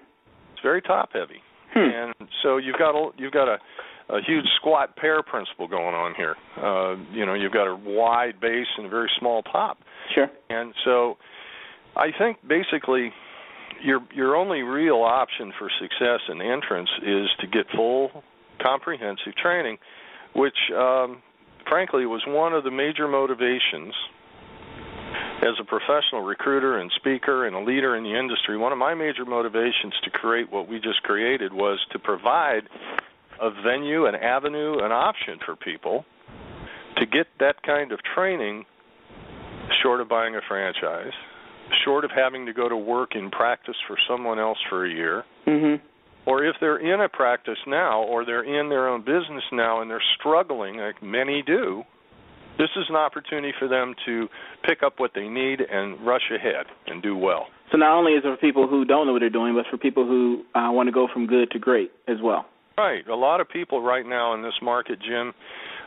It's 0.52 0.62
very 0.62 0.82
top 0.82 1.10
heavy. 1.12 1.42
Hmm. 1.72 2.12
And 2.20 2.28
so 2.42 2.56
you've 2.58 2.78
got 2.78 2.94
a, 2.94 3.10
you've 3.16 3.32
got 3.32 3.48
a 3.48 3.58
a 4.08 4.20
huge 4.26 4.44
squat 4.56 4.96
Pareto 4.96 5.24
principle 5.24 5.66
going 5.66 5.94
on 5.94 6.14
here. 6.14 6.36
Uh, 6.56 6.96
you 7.12 7.24
know, 7.24 7.34
you've 7.34 7.52
got 7.52 7.66
a 7.66 7.74
wide 7.74 8.40
base 8.40 8.66
and 8.76 8.86
a 8.86 8.88
very 8.88 9.10
small 9.18 9.42
top. 9.42 9.78
Sure. 10.14 10.28
And 10.50 10.74
so 10.84 11.16
I 11.96 12.08
think 12.16 12.38
basically 12.46 13.12
your 13.82 14.00
your 14.14 14.36
only 14.36 14.62
real 14.62 15.02
option 15.02 15.52
for 15.58 15.70
success 15.80 16.20
and 16.28 16.42
entrance 16.42 16.90
is 17.02 17.28
to 17.40 17.46
get 17.46 17.66
full 17.74 18.22
comprehensive 18.60 19.34
training, 19.40 19.78
which 20.34 20.56
um, 20.76 21.22
frankly 21.68 22.06
was 22.06 22.22
one 22.26 22.52
of 22.52 22.64
the 22.64 22.70
major 22.70 23.08
motivations 23.08 23.94
as 25.42 25.58
a 25.60 25.64
professional 25.64 26.22
recruiter 26.22 26.78
and 26.78 26.90
speaker 26.96 27.46
and 27.46 27.56
a 27.56 27.60
leader 27.60 27.96
in 27.96 28.04
the 28.04 28.16
industry. 28.16 28.56
One 28.56 28.72
of 28.72 28.78
my 28.78 28.94
major 28.94 29.24
motivations 29.24 29.92
to 30.04 30.10
create 30.10 30.50
what 30.52 30.68
we 30.68 30.78
just 30.78 31.02
created 31.02 31.52
was 31.52 31.80
to 31.90 31.98
provide 31.98 32.62
a 33.40 33.50
venue, 33.50 34.06
an 34.06 34.14
avenue, 34.14 34.78
an 34.84 34.92
option 34.92 35.38
for 35.44 35.56
people 35.56 36.04
to 36.98 37.06
get 37.06 37.26
that 37.40 37.62
kind 37.64 37.90
of 37.90 37.98
training 38.14 38.64
short 39.82 40.00
of 40.00 40.08
buying 40.08 40.36
a 40.36 40.40
franchise, 40.46 41.12
short 41.84 42.04
of 42.04 42.10
having 42.10 42.46
to 42.46 42.52
go 42.52 42.68
to 42.68 42.76
work 42.76 43.14
in 43.14 43.30
practice 43.30 43.76
for 43.86 43.96
someone 44.08 44.38
else 44.38 44.58
for 44.68 44.84
a 44.84 44.90
year, 44.90 45.24
Mhm. 45.46 45.80
or 46.26 46.44
if 46.44 46.56
they're 46.60 46.78
in 46.78 47.00
a 47.00 47.08
practice 47.08 47.58
now 47.66 48.02
or 48.02 48.24
they're 48.24 48.44
in 48.44 48.68
their 48.68 48.88
own 48.88 49.02
business 49.02 49.44
now 49.52 49.80
and 49.80 49.90
they're 49.90 50.02
struggling, 50.18 50.78
like 50.78 51.02
many 51.02 51.42
do, 51.42 51.84
this 52.58 52.70
is 52.76 52.88
an 52.88 52.96
opportunity 52.96 53.52
for 53.58 53.66
them 53.66 53.94
to 54.04 54.28
pick 54.62 54.82
up 54.82 55.00
what 55.00 55.14
they 55.14 55.28
need 55.28 55.60
and 55.60 55.98
rush 56.06 56.30
ahead 56.30 56.66
and 56.86 57.02
do 57.02 57.16
well. 57.16 57.48
So 57.70 57.78
not 57.78 57.96
only 57.96 58.12
is 58.12 58.24
it 58.24 58.28
for 58.28 58.36
people 58.36 58.66
who 58.66 58.84
don't 58.84 59.06
know 59.06 59.12
what 59.12 59.20
they're 59.20 59.30
doing, 59.30 59.54
but 59.54 59.66
for 59.70 59.78
people 59.78 60.04
who 60.04 60.44
uh, 60.54 60.70
want 60.70 60.86
to 60.88 60.92
go 60.92 61.08
from 61.08 61.26
good 61.26 61.50
to 61.52 61.58
great 61.58 61.90
as 62.06 62.20
well. 62.20 62.46
Right. 62.76 63.06
A 63.08 63.14
lot 63.16 63.40
of 63.40 63.48
people 63.48 63.82
right 63.82 64.06
now 64.06 64.34
in 64.34 64.42
this 64.42 64.54
market, 64.62 64.98
Jim, 65.00 65.32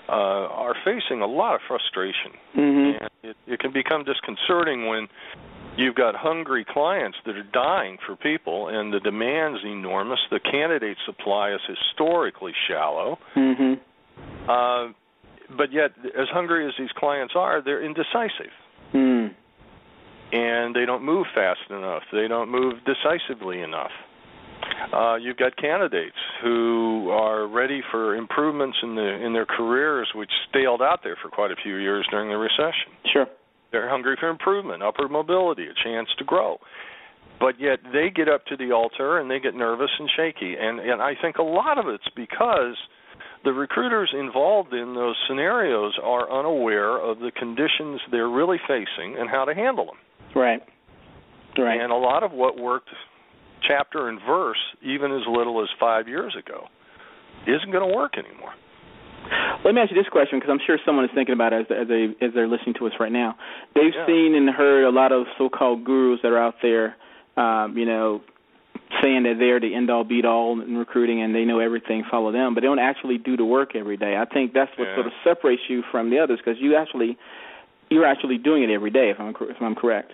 uh, 0.07 0.11
are 0.11 0.75
facing 0.83 1.21
a 1.21 1.25
lot 1.25 1.55
of 1.55 1.61
frustration. 1.67 2.31
Mhm. 2.55 3.01
And 3.01 3.09
it, 3.23 3.37
it 3.47 3.59
can 3.59 3.71
become 3.71 4.03
disconcerting 4.03 4.87
when 4.87 5.07
you've 5.77 5.95
got 5.95 6.15
hungry 6.15 6.65
clients 6.65 7.17
that 7.25 7.35
are 7.35 7.43
dying 7.43 7.97
for 8.05 8.15
people 8.15 8.67
and 8.69 8.93
the 8.93 8.99
demand's 8.99 9.59
enormous. 9.63 10.19
The 10.31 10.39
candidate 10.39 10.97
supply 11.05 11.51
is 11.51 11.61
historically 11.67 12.53
shallow. 12.67 13.19
Mhm. 13.35 13.79
Uh, 14.47 14.87
but 15.49 15.71
yet, 15.71 15.91
as 16.17 16.27
hungry 16.29 16.65
as 16.67 16.73
these 16.77 16.91
clients 16.93 17.35
are, 17.35 17.61
they're 17.61 17.81
indecisive. 17.81 18.51
Mm. 18.93 19.33
and 20.31 20.75
they 20.75 20.85
don't 20.85 21.03
move 21.03 21.27
fast 21.33 21.59
enough. 21.69 22.03
They 22.11 22.27
don't 22.27 22.49
move 22.49 22.73
decisively 22.85 23.61
enough. 23.61 23.91
Uh, 24.91 25.15
you've 25.15 25.37
got 25.37 25.55
candidates 25.57 26.15
who 26.41 27.09
are 27.11 27.47
ready 27.47 27.81
for 27.91 28.15
improvements 28.15 28.77
in 28.81 28.95
the 28.95 29.25
in 29.25 29.33
their 29.33 29.45
careers, 29.45 30.09
which 30.15 30.31
staled 30.49 30.81
out 30.81 31.03
there 31.03 31.15
for 31.21 31.29
quite 31.29 31.51
a 31.51 31.55
few 31.55 31.75
years 31.75 32.05
during 32.09 32.29
the 32.29 32.37
recession. 32.37 32.91
Sure. 33.13 33.27
They're 33.75 33.89
hungry 33.89 34.15
for 34.17 34.29
improvement, 34.29 34.81
upward 34.81 35.11
mobility, 35.11 35.67
a 35.67 35.73
chance 35.83 36.07
to 36.17 36.23
grow. 36.23 36.59
But 37.41 37.59
yet 37.59 37.79
they 37.91 38.09
get 38.09 38.29
up 38.29 38.45
to 38.45 38.55
the 38.55 38.71
altar 38.71 39.19
and 39.19 39.29
they 39.29 39.41
get 39.41 39.53
nervous 39.53 39.89
and 39.99 40.09
shaky. 40.15 40.55
And 40.57 40.79
and 40.79 41.01
I 41.01 41.11
think 41.21 41.35
a 41.35 41.43
lot 41.43 41.77
of 41.77 41.89
it's 41.89 42.07
because 42.15 42.77
the 43.43 43.51
recruiters 43.51 44.13
involved 44.17 44.73
in 44.73 44.95
those 44.95 45.17
scenarios 45.27 45.99
are 46.01 46.31
unaware 46.31 46.97
of 46.97 47.19
the 47.19 47.31
conditions 47.37 47.99
they're 48.11 48.29
really 48.29 48.59
facing 48.65 49.17
and 49.19 49.29
how 49.29 49.43
to 49.43 49.53
handle 49.53 49.87
them. 49.87 49.97
Right. 50.33 50.61
Right. 51.57 51.81
And 51.81 51.91
a 51.91 51.97
lot 51.97 52.23
of 52.23 52.31
what 52.31 52.57
worked 52.57 52.87
chapter 53.67 54.07
and 54.07 54.19
verse, 54.25 54.61
even 54.81 55.11
as 55.11 55.23
little 55.27 55.61
as 55.61 55.67
five 55.77 56.07
years 56.07 56.33
ago, 56.39 56.63
isn't 57.45 57.73
going 57.73 57.85
to 57.85 57.93
work 57.93 58.13
anymore. 58.17 58.53
Let 59.63 59.73
me 59.73 59.81
ask 59.81 59.89
you 59.91 59.97
this 59.97 60.09
question 60.11 60.39
because 60.39 60.51
I'm 60.51 60.59
sure 60.65 60.77
someone 60.85 61.05
is 61.05 61.11
thinking 61.15 61.33
about 61.33 61.53
it 61.53 61.65
as, 61.71 61.77
as 61.83 61.87
they 61.87 62.13
as 62.25 62.33
they're 62.33 62.47
listening 62.47 62.75
to 62.79 62.87
us 62.87 62.93
right 62.99 63.11
now. 63.11 63.35
They've 63.73 63.93
Yeah. 63.93 64.05
seen 64.05 64.35
and 64.35 64.49
heard 64.49 64.85
a 64.85 64.91
lot 64.91 65.11
of 65.11 65.25
so-called 65.37 65.83
gurus 65.83 66.21
that 66.21 66.31
are 66.31 66.37
out 66.37 66.55
there, 66.61 66.95
um, 67.35 67.77
you 67.77 67.85
know, 67.85 68.21
saying 69.01 69.23
that 69.23 69.37
they're 69.39 69.59
the 69.59 69.73
end 69.73 69.89
all 69.89 70.03
beat 70.03 70.25
all 70.25 70.61
in 70.61 70.77
recruiting 70.77 71.21
and 71.21 71.33
they 71.33 71.45
know 71.45 71.59
everything, 71.59 72.03
follow 72.11 72.31
them, 72.31 72.53
but 72.53 72.61
they 72.61 72.67
don't 72.67 72.79
actually 72.79 73.17
do 73.17 73.35
the 73.35 73.45
work 73.45 73.75
every 73.75 73.97
day. 73.97 74.15
I 74.15 74.25
think 74.25 74.53
that's 74.53 74.71
what 74.77 74.87
Yeah. 74.87 74.95
sort 74.95 75.07
of 75.07 75.13
separates 75.23 75.63
you 75.67 75.81
from 75.91 76.09
the 76.11 76.19
others 76.19 76.39
because 76.39 76.59
you 76.61 76.75
actually 76.75 77.17
you're 77.89 78.05
actually 78.05 78.37
doing 78.37 78.63
it 78.63 78.69
every 78.69 78.89
day. 78.91 79.09
If 79.09 79.19
I'm 79.19 79.35
if 79.41 79.61
I'm 79.61 79.75
correct. 79.75 80.11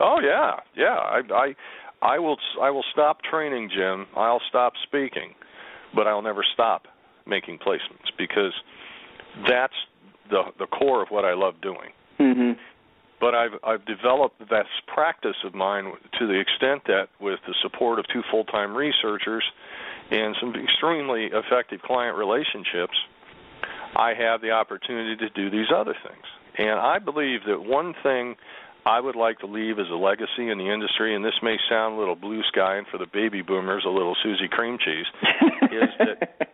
Oh 0.00 0.20
yeah, 0.20 0.60
yeah. 0.76 0.94
I 0.96 1.22
I 1.32 1.54
I 2.02 2.18
will 2.18 2.38
I 2.60 2.70
will 2.70 2.84
stop 2.92 3.22
training, 3.22 3.70
Jim. 3.70 4.06
I'll 4.16 4.42
stop 4.48 4.74
speaking, 4.84 5.34
but 5.94 6.06
I'll 6.06 6.22
never 6.22 6.44
stop 6.54 6.86
making 7.26 7.58
placements 7.58 8.10
because 8.18 8.52
that's 9.48 9.74
the 10.30 10.42
the 10.58 10.66
core 10.66 11.02
of 11.02 11.08
what 11.08 11.24
I 11.24 11.34
love 11.34 11.54
doing. 11.60 11.90
Mm-hmm. 12.18 12.52
But 13.20 13.34
I've 13.34 13.52
I've 13.62 13.84
developed 13.84 14.38
this 14.38 14.66
practice 14.92 15.36
of 15.44 15.54
mine 15.54 15.92
to 16.18 16.26
the 16.26 16.38
extent 16.38 16.82
that 16.86 17.08
with 17.20 17.38
the 17.46 17.54
support 17.62 17.98
of 17.98 18.06
two 18.12 18.22
full-time 18.30 18.74
researchers 18.74 19.44
and 20.10 20.36
some 20.40 20.54
extremely 20.54 21.26
effective 21.26 21.80
client 21.82 22.16
relationships, 22.16 22.96
I 23.96 24.14
have 24.14 24.40
the 24.40 24.50
opportunity 24.50 25.16
to 25.16 25.30
do 25.30 25.50
these 25.50 25.68
other 25.74 25.94
things. 26.02 26.24
And 26.58 26.78
I 26.78 26.98
believe 26.98 27.40
that 27.46 27.62
one 27.62 27.94
thing 28.02 28.36
I 28.84 29.00
would 29.00 29.16
like 29.16 29.38
to 29.40 29.46
leave 29.46 29.78
as 29.78 29.86
a 29.90 29.94
legacy 29.94 30.50
in 30.50 30.58
the 30.58 30.72
industry, 30.72 31.14
and 31.14 31.24
this 31.24 31.38
may 31.42 31.56
sound 31.70 31.94
a 31.94 31.98
little 31.98 32.16
blue 32.16 32.42
sky, 32.48 32.76
and 32.76 32.86
for 32.88 32.98
the 32.98 33.06
baby 33.06 33.40
boomers, 33.40 33.84
a 33.86 33.90
little 33.90 34.16
Susie 34.22 34.48
cream 34.48 34.76
cheese, 34.84 35.06
is 35.70 35.88
that 35.98 36.51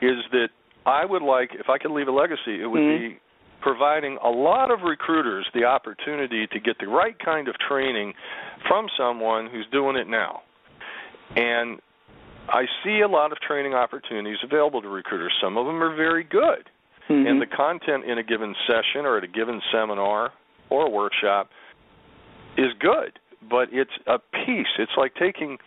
is 0.00 0.18
that 0.32 0.48
I 0.86 1.04
would 1.04 1.22
like, 1.22 1.54
if 1.54 1.68
I 1.68 1.78
could 1.78 1.90
leave 1.90 2.08
a 2.08 2.12
legacy, 2.12 2.60
it 2.62 2.66
would 2.66 2.80
Mhm. 2.80 2.98
be 2.98 3.20
providing 3.60 4.16
a 4.22 4.30
lot 4.30 4.70
of 4.70 4.82
recruiters 4.82 5.48
the 5.52 5.64
opportunity 5.64 6.46
to 6.46 6.58
get 6.60 6.78
the 6.78 6.86
right 6.86 7.18
kind 7.18 7.48
of 7.48 7.58
training 7.58 8.14
from 8.66 8.88
someone 8.96 9.46
who's 9.46 9.66
doing 9.66 9.96
it 9.96 10.06
now. 10.06 10.42
And 11.36 11.80
I 12.48 12.66
see 12.82 13.00
a 13.00 13.08
lot 13.08 13.32
of 13.32 13.40
training 13.40 13.74
opportunities 13.74 14.38
available 14.42 14.80
to 14.80 14.88
recruiters. 14.88 15.34
Some 15.40 15.58
of 15.58 15.66
them 15.66 15.82
are 15.82 15.94
very 15.94 16.24
good. 16.24 16.70
Mhm. 17.08 17.28
And 17.28 17.42
the 17.42 17.46
content 17.46 18.04
in 18.04 18.18
a 18.18 18.22
given 18.22 18.54
session 18.66 19.04
or 19.04 19.16
at 19.16 19.24
a 19.24 19.26
given 19.26 19.60
seminar 19.72 20.32
or 20.70 20.88
workshop 20.88 21.50
is 22.56 22.72
good, 22.74 23.18
but 23.42 23.68
it's 23.72 23.96
a 24.06 24.18
piece. 24.18 24.68
It's 24.78 24.96
like 24.96 25.14
taking 25.14 25.58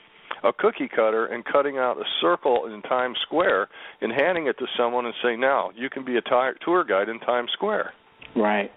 a 0.43 0.51
cookie 0.53 0.87
cutter 0.87 1.25
and 1.25 1.45
cutting 1.45 1.77
out 1.77 1.97
a 1.97 2.05
circle 2.19 2.65
in 2.65 2.81
Times 2.81 3.17
Square 3.21 3.69
and 4.01 4.11
handing 4.11 4.47
it 4.47 4.57
to 4.59 4.65
someone 4.77 5.05
and 5.05 5.13
saying, 5.23 5.39
"Now 5.39 5.71
you 5.75 5.89
can 5.89 6.03
be 6.03 6.17
a 6.17 6.21
ti- 6.21 6.57
tour 6.63 6.83
guide 6.83 7.09
in 7.09 7.19
Times 7.19 7.51
Square." 7.51 7.93
right. 8.35 8.71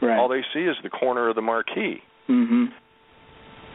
Right. 0.00 0.18
All 0.18 0.26
they 0.26 0.42
see 0.52 0.64
is 0.64 0.76
the 0.82 0.90
corner 0.90 1.28
of 1.28 1.36
the 1.36 1.42
marquee. 1.42 2.02
mm-hmm. 2.28 2.64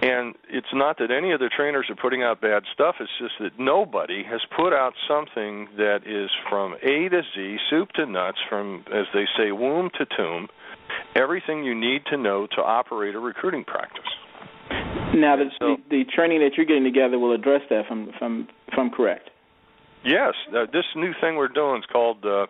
And 0.01 0.35
it's 0.49 0.67
not 0.73 0.99
that 0.99 1.09
any 1.09 1.31
of 1.31 1.39
the 1.39 1.49
trainers 1.49 1.87
are 1.89 1.95
putting 1.95 2.21
out 2.21 2.39
bad 2.39 2.63
stuff, 2.71 2.95
it's 2.99 3.09
just 3.17 3.33
that 3.39 3.57
nobody 3.57 4.23
has 4.23 4.41
put 4.55 4.71
out 4.71 4.93
something 5.07 5.69
that 5.77 6.01
is 6.05 6.29
from 6.49 6.75
A 6.83 7.09
to 7.09 7.21
Z, 7.33 7.57
soup 7.69 7.93
to 7.93 8.05
nuts, 8.05 8.37
from, 8.47 8.83
as 8.93 9.07
they 9.13 9.25
say, 9.35 9.51
womb 9.51 9.89
to 9.97 10.05
tomb, 10.05 10.49
everything 11.15 11.63
you 11.63 11.73
need 11.73 12.05
to 12.11 12.17
know 12.17 12.45
to 12.55 12.61
operate 12.61 13.15
a 13.15 13.19
recruiting 13.19 13.63
practice. 13.63 14.05
Now, 15.21 15.35
the, 15.35 15.45
So- 15.59 15.77
the, 15.89 16.03
the 16.05 16.11
training 16.15 16.39
that 16.41 16.51
you're 16.57 16.65
getting 16.65 16.83
together 16.83 17.17
will 17.19 17.33
address 17.33 17.61
that, 17.69 17.81
if 17.81 17.85
I'm, 17.89 18.09
if 18.09 18.15
I'm, 18.21 18.47
if 18.67 18.77
I'm 18.77 18.89
correct. 18.89 19.29
Yes, 20.05 20.33
uh, 20.55 20.65
this 20.71 20.85
new 20.95 21.13
thing 21.19 21.35
we're 21.35 21.47
doing 21.47 21.79
is 21.79 21.85
called. 21.91 22.23
Uh, 22.23 22.43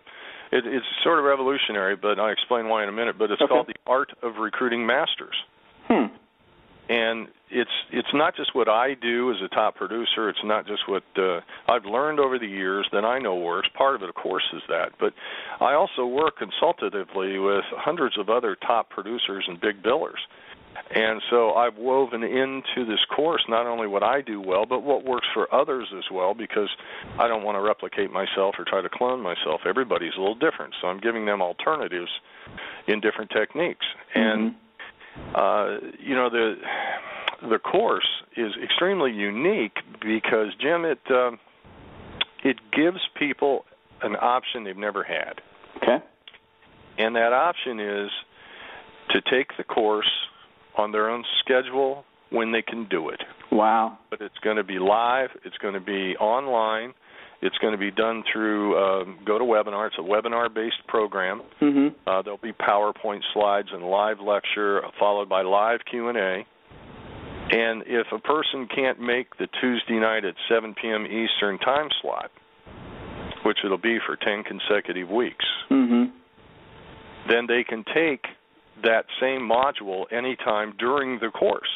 it, 0.51 0.65
it's 0.65 0.85
sort 1.03 1.17
of 1.19 1.25
revolutionary, 1.25 1.95
but 1.95 2.19
I'll 2.19 2.29
explain 2.31 2.67
why 2.67 2.83
in 2.83 2.89
a 2.89 2.91
minute. 2.91 3.17
But 3.17 3.31
it's 3.31 3.41
Okay. 3.41 3.49
called 3.49 3.67
the 3.67 3.75
Art 3.87 4.11
of 4.21 4.35
Recruiting 4.35 4.85
Masters. 4.85 5.35
Hmm. 5.87 6.07
and 6.89 7.27
it's 7.49 7.71
it's 7.91 8.13
not 8.13 8.35
just 8.35 8.53
what 8.53 8.67
I 8.67 8.93
do 8.93 9.31
as 9.31 9.37
a 9.41 9.47
top 9.47 9.75
producer. 9.75 10.27
It's 10.29 10.43
not 10.43 10.67
just 10.67 10.81
what 10.89 11.03
uh, 11.17 11.39
I've 11.69 11.85
learned 11.85 12.19
over 12.19 12.37
the 12.37 12.47
years 12.47 12.87
that 12.91 13.05
I 13.05 13.19
know 13.19 13.35
works. 13.37 13.69
Part 13.77 13.95
of 13.95 14.03
it, 14.03 14.09
of 14.09 14.15
course, 14.15 14.43
is 14.53 14.61
that. 14.67 14.91
But 14.99 15.13
I 15.61 15.73
also 15.73 16.05
work 16.05 16.37
consultatively 16.37 17.39
with 17.39 17.63
hundreds 17.71 18.17
of 18.17 18.29
other 18.29 18.55
top 18.55 18.89
producers 18.89 19.45
and 19.47 19.59
big 19.61 19.81
billers. 19.81 20.19
And 20.89 21.21
so 21.29 21.53
I've 21.53 21.75
woven 21.77 22.23
into 22.23 22.85
this 22.85 23.03
course 23.13 23.43
not 23.49 23.65
only 23.65 23.87
what 23.87 24.03
I 24.03 24.21
do 24.21 24.39
well, 24.39 24.65
but 24.65 24.83
what 24.83 25.03
works 25.03 25.27
for 25.33 25.53
others 25.53 25.87
as 25.97 26.05
well, 26.11 26.33
because 26.33 26.69
I 27.19 27.27
don't 27.27 27.43
want 27.43 27.57
to 27.57 27.61
replicate 27.61 28.11
myself 28.11 28.55
or 28.57 28.65
try 28.65 28.81
to 28.81 28.89
clone 28.89 29.21
myself. 29.21 29.61
Everybody's 29.65 30.13
a 30.15 30.19
little 30.19 30.35
different, 30.35 30.73
so 30.81 30.87
I'm 30.87 30.99
giving 30.99 31.25
them 31.25 31.41
alternatives 31.41 32.09
in 32.87 33.01
different 33.01 33.31
techniques. 33.31 33.85
And 34.15 34.55
uh, 35.35 35.77
you 35.99 36.15
know 36.15 36.29
the 36.29 36.55
the 37.41 37.59
course 37.59 38.07
is 38.35 38.53
extremely 38.63 39.11
unique 39.11 39.77
because 40.01 40.53
Jim 40.59 40.85
it 40.85 40.99
um, 41.09 41.39
it 42.43 42.57
gives 42.71 42.99
people 43.15 43.65
an 44.01 44.15
option 44.15 44.63
they've 44.63 44.77
never 44.77 45.03
had, 45.03 45.41
Okay. 45.77 45.97
and 46.97 47.15
that 47.15 47.33
option 47.33 47.79
is 47.79 48.11
to 49.09 49.21
take 49.21 49.57
the 49.57 49.63
course 49.63 50.09
on 50.77 50.91
their 50.91 51.09
own 51.09 51.23
schedule 51.39 52.05
when 52.29 52.51
they 52.51 52.61
can 52.61 52.87
do 52.89 53.09
it. 53.09 53.21
Wow. 53.51 53.97
But 54.09 54.21
it's 54.21 54.37
going 54.43 54.57
to 54.57 54.63
be 54.63 54.79
live. 54.79 55.29
It's 55.45 55.57
going 55.57 55.73
to 55.73 55.79
be 55.79 56.15
online. 56.17 56.93
It's 57.41 57.57
going 57.59 57.73
to 57.73 57.77
be 57.77 57.91
done 57.91 58.23
through 58.31 58.77
um, 58.77 59.19
GoToWebinar. 59.25 59.87
It's 59.87 59.95
a 59.99 60.01
webinar-based 60.01 60.87
program. 60.87 61.41
Mm-hmm. 61.61 62.09
Uh, 62.09 62.21
there'll 62.23 62.39
be 62.39 62.51
PowerPoint 62.51 63.21
slides 63.33 63.69
and 63.71 63.83
live 63.83 64.19
lecture 64.19 64.81
followed 64.99 65.29
by 65.29 65.43
live 65.43 65.79
Q&A. 65.89 66.45
And 67.49 67.83
if 67.85 68.07
a 68.11 68.19
person 68.19 68.67
can't 68.73 68.99
make 68.99 69.37
the 69.37 69.47
Tuesday 69.61 69.99
night 69.99 70.25
at 70.25 70.33
7 70.49 70.75
p.m. 70.81 71.05
Eastern 71.05 71.57
time 71.59 71.87
slot, 72.01 72.31
which 73.45 73.59
it'll 73.63 73.77
be 73.77 73.99
for 74.05 74.17
10 74.17 74.43
consecutive 74.43 75.09
weeks, 75.09 75.45
hmm 75.69 76.05
then 77.29 77.45
they 77.45 77.63
can 77.63 77.83
take 77.93 78.23
that 78.83 79.05
same 79.19 79.41
module 79.41 80.05
anytime 80.11 80.73
during 80.77 81.19
the 81.19 81.29
course. 81.29 81.69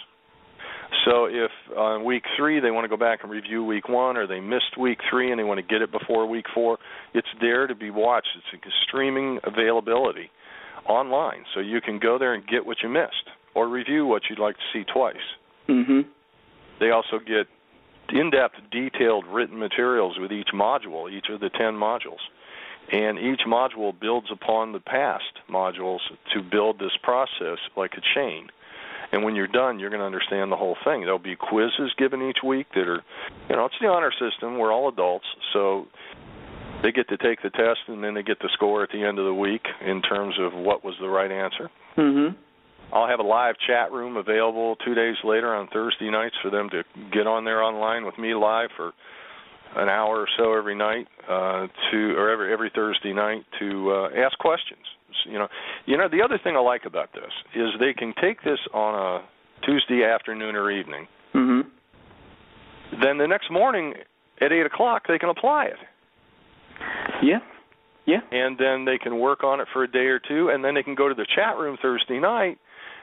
So 1.05 1.25
if 1.25 1.51
on 1.77 2.03
week 2.03 2.23
three 2.37 2.59
they 2.59 2.71
want 2.71 2.83
to 2.83 2.89
go 2.89 2.97
back 2.97 3.19
and 3.23 3.31
review 3.31 3.63
week 3.63 3.87
one, 3.87 4.17
or 4.17 4.27
they 4.27 4.39
missed 4.39 4.77
week 4.77 4.99
three 5.09 5.31
and 5.31 5.39
they 5.39 5.43
want 5.43 5.57
to 5.57 5.65
get 5.65 5.81
it 5.81 5.91
before 5.91 6.27
week 6.27 6.45
four, 6.53 6.77
it's 7.13 7.27
there 7.39 7.65
to 7.65 7.75
be 7.75 7.89
watched. 7.89 8.27
It's 8.35 8.63
a 8.65 8.69
streaming 8.87 9.39
availability 9.43 10.29
online, 10.87 11.43
so 11.53 11.59
you 11.59 11.79
can 11.81 11.99
go 11.99 12.17
there 12.17 12.33
and 12.33 12.45
get 12.45 12.65
what 12.65 12.77
you 12.83 12.89
missed, 12.89 13.29
or 13.55 13.67
review 13.67 14.05
what 14.05 14.23
you'd 14.29 14.39
like 14.39 14.55
to 14.55 14.61
see 14.73 14.83
twice. 14.91 15.15
hmm 15.67 16.01
They 16.79 16.89
also 16.89 17.19
get 17.19 17.47
in-depth, 18.13 18.55
detailed 18.71 19.25
written 19.27 19.57
materials 19.57 20.17
with 20.19 20.31
each 20.31 20.49
module, 20.53 21.11
each 21.11 21.27
of 21.31 21.39
the 21.39 21.49
10 21.49 21.73
modules. 21.73 22.19
And 22.91 23.17
each 23.19 23.41
module 23.47 23.97
builds 23.97 24.27
upon 24.31 24.73
the 24.73 24.79
past 24.79 25.39
modules 25.49 25.99
to 26.33 26.41
build 26.41 26.79
this 26.79 26.91
process 27.03 27.57
like 27.77 27.91
a 27.93 28.01
chain. 28.15 28.47
And 29.11 29.23
when 29.23 29.35
you're 29.35 29.47
done, 29.47 29.79
you're 29.79 29.89
going 29.89 29.99
to 29.99 30.05
understand 30.05 30.51
the 30.51 30.57
whole 30.57 30.77
thing. 30.85 31.01
There'll 31.01 31.19
be 31.19 31.35
quizzes 31.35 31.93
given 31.97 32.21
each 32.21 32.39
week 32.45 32.67
that 32.75 32.87
are, 32.87 33.01
you 33.49 33.55
know, 33.55 33.65
it's 33.65 33.75
the 33.81 33.87
honor 33.87 34.11
system. 34.11 34.57
We're 34.57 34.71
all 34.71 34.87
adults, 34.87 35.25
so 35.53 35.87
they 36.81 36.91
get 36.91 37.09
to 37.09 37.17
take 37.17 37.41
the 37.43 37.49
test 37.49 37.79
and 37.87 38.03
then 38.03 38.13
they 38.13 38.23
get 38.23 38.39
the 38.39 38.49
score 38.53 38.83
at 38.83 38.89
the 38.91 39.03
end 39.03 39.19
of 39.19 39.25
the 39.25 39.33
week 39.33 39.63
in 39.85 40.01
terms 40.01 40.35
of 40.39 40.53
what 40.53 40.83
was 40.83 40.95
the 40.99 41.09
right 41.09 41.31
answer. 41.31 41.69
hmm 41.95 42.27
I'll 42.93 43.07
have 43.07 43.21
a 43.21 43.23
live 43.23 43.55
chat 43.65 43.93
room 43.93 44.17
available 44.17 44.75
two 44.83 44.93
days 44.93 45.15
later 45.23 45.55
on 45.55 45.69
Thursday 45.71 46.09
nights 46.09 46.35
for 46.43 46.51
them 46.51 46.69
to 46.71 46.83
get 47.13 47.25
on 47.25 47.45
there 47.45 47.63
online 47.63 48.05
with 48.05 48.17
me 48.17 48.33
live 48.33 48.67
for 48.75 48.91
an 49.75 49.89
hour 49.89 50.19
or 50.19 50.27
so 50.37 50.53
every 50.53 50.75
night 50.75 51.07
uh, 51.29 51.67
to 51.91 52.15
or 52.17 52.29
every 52.29 52.51
every 52.51 52.71
Thursday 52.73 53.13
night 53.13 53.43
to 53.59 53.91
uh, 53.91 54.09
ask 54.17 54.37
questions. 54.39 54.81
You 55.25 55.39
know, 55.39 55.47
you 55.85 55.97
know 55.97 56.07
the 56.09 56.21
other 56.21 56.39
thing 56.43 56.55
I 56.55 56.59
like 56.59 56.85
about 56.85 57.13
this 57.13 57.31
is 57.55 57.69
they 57.79 57.93
can 57.93 58.13
take 58.21 58.41
this 58.43 58.59
on 58.73 58.95
a 58.95 59.25
Tuesday 59.65 60.03
afternoon 60.03 60.55
or 60.55 60.71
evening. 60.71 61.07
hmm 61.33 61.61
Then 63.01 63.17
the 63.17 63.27
next 63.27 63.51
morning 63.51 63.93
at 64.41 64.51
eight 64.51 64.65
o'clock 64.65 65.03
they 65.07 65.19
can 65.19 65.29
apply 65.29 65.65
it, 65.65 65.77
Yeah. 67.23 67.39
Yeah. 68.05 68.21
and 68.31 68.57
then 68.57 68.85
they 68.85 68.97
can 68.97 69.19
work 69.19 69.43
on 69.43 69.59
it 69.61 69.67
for 69.71 69.83
a 69.83 69.87
day 69.91 70.07
or 70.07 70.19
two, 70.19 70.49
and 70.49 70.65
then 70.65 70.73
they 70.73 70.83
can 70.83 70.95
go 70.95 71.07
to 71.07 71.13
the 71.13 71.27
chat 71.35 71.57
room 71.57 71.77
Thursday 71.81 72.19
night 72.19 72.57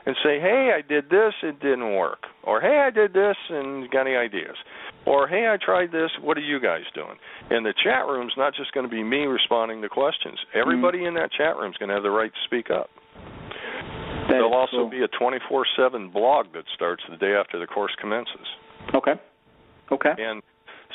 and 0.07 0.17
say, 0.25 0.41
"Hey, 0.41 0.73
I 0.77 0.81
did 0.83 1.09
this, 1.11 1.35
it 1.43 1.61
didn't 1.61 1.95
work," 1.95 2.27
or 2.43 2.61
"Hey, 2.61 2.79
I 2.79 2.91
did 2.91 3.13
this, 3.13 3.37
and 3.51 3.89
got 3.91 4.03
any 4.07 4.17
ideas?" 4.17 4.57
Or, 5.09 5.27
"Hey, 5.27 5.49
I 5.49 5.57
tried 5.57 5.91
this. 5.91 6.11
What 6.21 6.37
are 6.37 6.43
you 6.43 6.61
guys 6.61 6.85
doing?" 6.95 7.19
And 7.51 7.65
the 7.65 7.73
chat 7.83 8.07
room's 8.07 8.37
not 8.37 8.55
just 8.55 8.73
going 8.73 8.85
to 8.85 8.91
be 8.91 9.03
me 9.03 9.25
responding 9.25 9.81
to 9.83 9.89
questions. 9.89 10.39
Everybody 10.53 11.07
in 11.07 11.15
that 11.15 11.33
chat 11.33 11.57
room's 11.57 11.77
going 11.79 11.89
to 11.89 11.95
have 11.95 12.03
the 12.03 12.11
right 12.11 12.33
to 12.33 12.41
speak 12.45 12.71
up. 12.71 12.91
That 13.17 14.29
There'll 14.29 14.53
also 14.53 14.85
cool. 14.85 14.91
be 14.91 15.03
a 15.03 15.09
24/7 15.09 16.13
blog 16.13 16.53
that 16.53 16.65
starts 16.75 17.03
the 17.09 17.17
day 17.17 17.35
after 17.35 17.59
the 17.59 17.67
course 17.67 17.95
commences. 17.99 18.47
Okay. 18.95 19.15
Okay. 19.91 20.15
And 20.19 20.43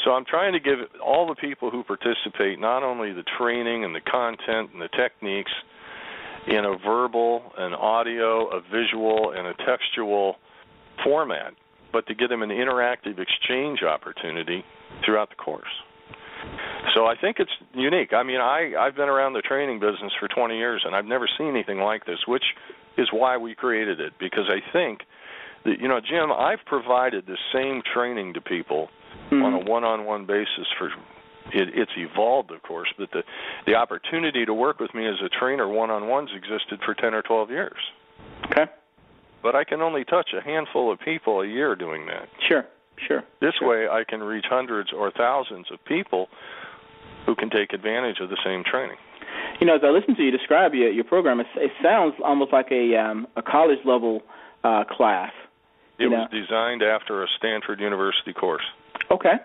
so 0.04 0.12
I'm 0.12 0.26
trying 0.26 0.54
to 0.54 0.60
give 0.60 0.80
all 1.04 1.26
the 1.28 1.36
people 1.36 1.72
who 1.72 1.84
participate 1.84 2.60
not 2.60 2.84
only 2.84 3.12
the 3.12 3.24
training 3.38 3.84
and 3.84 3.96
the 3.96 4.02
content 4.02 4.70
and 4.74 4.82
the 4.82 4.90
techniques 4.90 5.52
in 6.48 6.66
a 6.66 6.78
verbal, 6.78 7.54
an 7.58 7.74
audio, 7.74 8.48
a 8.48 8.62
visual, 8.62 9.32
and 9.32 9.48
a 9.48 9.54
textual 9.66 10.38
format, 11.04 11.54
but 11.94 12.08
to 12.08 12.16
give 12.16 12.30
them 12.30 12.42
an 12.42 12.50
interactive 12.50 13.20
exchange 13.20 13.84
opportunity 13.84 14.66
throughout 15.06 15.30
the 15.30 15.36
course. 15.36 15.72
So 16.94 17.06
I 17.06 17.16
think 17.16 17.38
it's 17.40 17.52
unique. 17.74 18.12
I 18.12 18.24
mean, 18.24 18.42
I 18.42 18.74
I've 18.78 18.96
been 18.96 19.08
around 19.08 19.34
the 19.34 19.42
training 19.42 19.80
business 19.80 20.12
for 20.20 20.28
20 20.28 20.58
years 20.58 20.82
and 20.86 20.94
I've 20.94 21.06
never 21.06 21.30
seen 21.38 21.48
anything 21.48 21.80
like 21.80 22.06
this, 22.06 22.20
which 22.28 22.44
is 22.98 23.08
why 23.14 23.38
we 23.38 23.56
created 23.56 24.02
it 24.02 24.14
because 24.20 24.50
I 24.50 24.60
think 24.74 25.02
that 25.64 25.80
you 25.80 25.88
know, 25.88 26.02
Jim, 26.02 26.34
I've 26.34 26.66
provided 26.66 27.26
the 27.26 27.38
same 27.54 27.82
training 27.94 28.34
to 28.34 28.42
people 28.42 28.90
Mhm. 29.32 29.44
on 29.46 29.54
a 29.54 29.60
one-on-one 29.60 30.26
basis 30.26 30.68
for 30.78 30.88
it, 31.52 31.70
it's 31.78 31.92
evolved 31.98 32.52
of 32.52 32.62
course 32.64 32.92
but 32.98 33.12
the 33.12 33.24
the 33.66 33.76
opportunity 33.76 34.46
to 34.46 34.54
work 34.54 34.80
with 34.80 34.94
me 34.94 35.06
as 35.06 35.22
a 35.22 35.30
trainer 35.30 35.68
one-on-ones 35.68 36.30
existed 36.34 36.80
for 36.84 36.94
10 36.94 37.14
or 37.14 37.22
12 37.22 37.52
years 37.52 37.92
Okay. 38.46 38.66
But 39.44 39.56
I 39.56 39.64
can 39.64 39.82
only 39.82 40.04
touch 40.06 40.30
a 40.34 40.42
handful 40.42 40.92
of 40.92 41.00
people 41.00 41.42
a 41.42 41.48
year 41.48 41.76
doing 41.76 42.06
that 42.08 42.28
Sure. 42.48 42.66
Sure. 43.08 43.24
this 43.42 43.54
Sure. 43.60 43.68
way 43.68 43.88
I 43.88 44.04
can 44.04 44.24
reach 44.24 44.46
hundreds 44.50 44.92
or 44.94 45.12
thousands 45.12 45.68
of 45.72 45.84
people 45.86 46.30
who 47.26 47.36
can 47.36 47.50
take 47.50 47.74
advantage 47.74 48.20
of 48.20 48.30
the 48.30 48.38
same 48.44 48.64
training 48.64 48.98
You 49.60 49.68
know, 49.68 49.76
as 49.76 49.82
I 49.84 49.90
listen 49.90 50.16
to 50.16 50.24
you 50.24 50.32
describe 50.32 50.74
your 50.74 50.90
your 50.90 51.04
program, 51.04 51.40
it, 51.40 51.48
it 51.58 51.72
sounds 51.82 52.16
almost 52.24 52.52
like 52.54 52.70
a 52.72 52.96
um, 52.98 53.28
a 53.36 53.42
college 53.42 53.80
level 53.86 54.22
uh, 54.64 54.84
class. 54.96 55.32
it 56.00 56.04
You 56.04 56.12
was 56.12 56.30
designed 56.32 56.82
after 56.84 57.24
a 57.24 57.28
Stanford 57.38 57.80
University 57.80 58.34
course 58.34 58.64
Okay. 59.12 59.36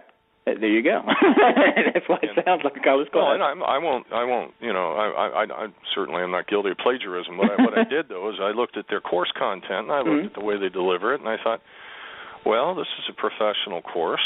Uh, 0.56 0.60
There 0.60 0.68
you 0.70 0.82
go. 0.82 1.02
That's 1.94 2.08
why 2.08 2.18
it 2.22 2.30
And- 2.34 2.44
sounds 2.44 2.62
like 2.64 2.76
a 2.76 2.80
college 2.80 3.08
Well, 3.14 3.32
and 3.32 3.42
I'm, 3.42 3.62
I 3.62 3.78
won't. 3.78 4.06
I 4.12 4.24
won't. 4.24 4.52
You 4.60 4.72
know, 4.72 4.92
I, 4.92 5.44
I, 5.44 5.64
I 5.64 5.66
certainly 5.94 6.22
am 6.22 6.30
not 6.30 6.46
guilty 6.48 6.70
of 6.70 6.78
plagiarism. 6.78 7.36
What 7.38 7.50
I, 7.58 7.62
what 7.62 7.76
I 7.78 7.84
did 7.90 8.08
though 8.08 8.28
is 8.30 8.36
I 8.40 8.50
looked 8.50 8.76
at 8.76 8.86
their 8.88 9.00
course 9.00 9.30
content 9.38 9.88
and 9.88 9.92
I 9.92 9.98
looked 9.98 10.22
Mhm. 10.22 10.26
at 10.26 10.34
the 10.34 10.44
way 10.44 10.58
they 10.58 10.68
deliver 10.68 11.14
it, 11.14 11.20
and 11.20 11.28
I 11.28 11.36
thought, 11.42 11.60
well, 12.46 12.74
this 12.74 12.86
is 12.98 13.04
a 13.10 13.12
professional 13.20 13.82
course. 13.82 14.24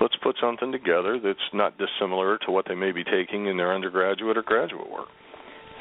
Let's 0.00 0.16
put 0.22 0.36
something 0.40 0.72
together 0.72 1.18
that's 1.22 1.38
not 1.52 1.74
dissimilar 1.78 2.38
to 2.46 2.50
what 2.50 2.66
they 2.68 2.74
may 2.74 2.90
be 2.92 3.04
taking 3.04 3.46
in 3.46 3.56
their 3.56 3.72
undergraduate 3.72 4.36
or 4.36 4.42
graduate 4.42 4.90
work. 4.90 5.08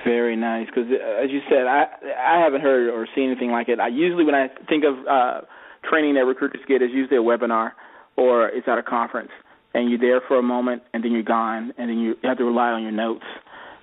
Very 0.06 0.36
nice, 0.36 0.68
because 0.68 0.86
as 0.92 1.32
you 1.32 1.40
said, 1.50 1.66
I 1.66 1.86
I 2.20 2.40
haven't 2.44 2.62
heard 2.62 2.90
or 2.90 3.08
seen 3.16 3.30
anything 3.32 3.52
like 3.52 3.70
it. 3.70 3.80
I 3.80 3.88
usually 3.88 4.26
when 4.26 4.36
I 4.36 4.48
think 4.70 4.84
of 4.84 4.96
uh, 5.08 5.42
training 5.90 6.16
that 6.16 6.26
recruiters 6.26 6.62
get 6.68 6.82
is 6.82 6.90
usually 6.92 7.18
a 7.18 7.22
webinar 7.24 7.72
or 8.16 8.48
it's 8.50 8.68
at 8.68 8.78
a 8.78 8.84
conference, 8.84 9.32
and 9.74 9.90
you're 9.90 10.00
there 10.00 10.22
for 10.28 10.38
a 10.38 10.44
moment 10.44 10.84
and 10.94 11.04
then 11.04 11.12
you're 11.12 11.24
gone, 11.24 11.74
and 11.78 11.90
then 11.90 11.98
you 12.00 12.16
have 12.24 12.38
to 12.38 12.46
rely 12.46 12.70
on 12.72 12.82
your 12.84 12.92
notes. 12.92 13.26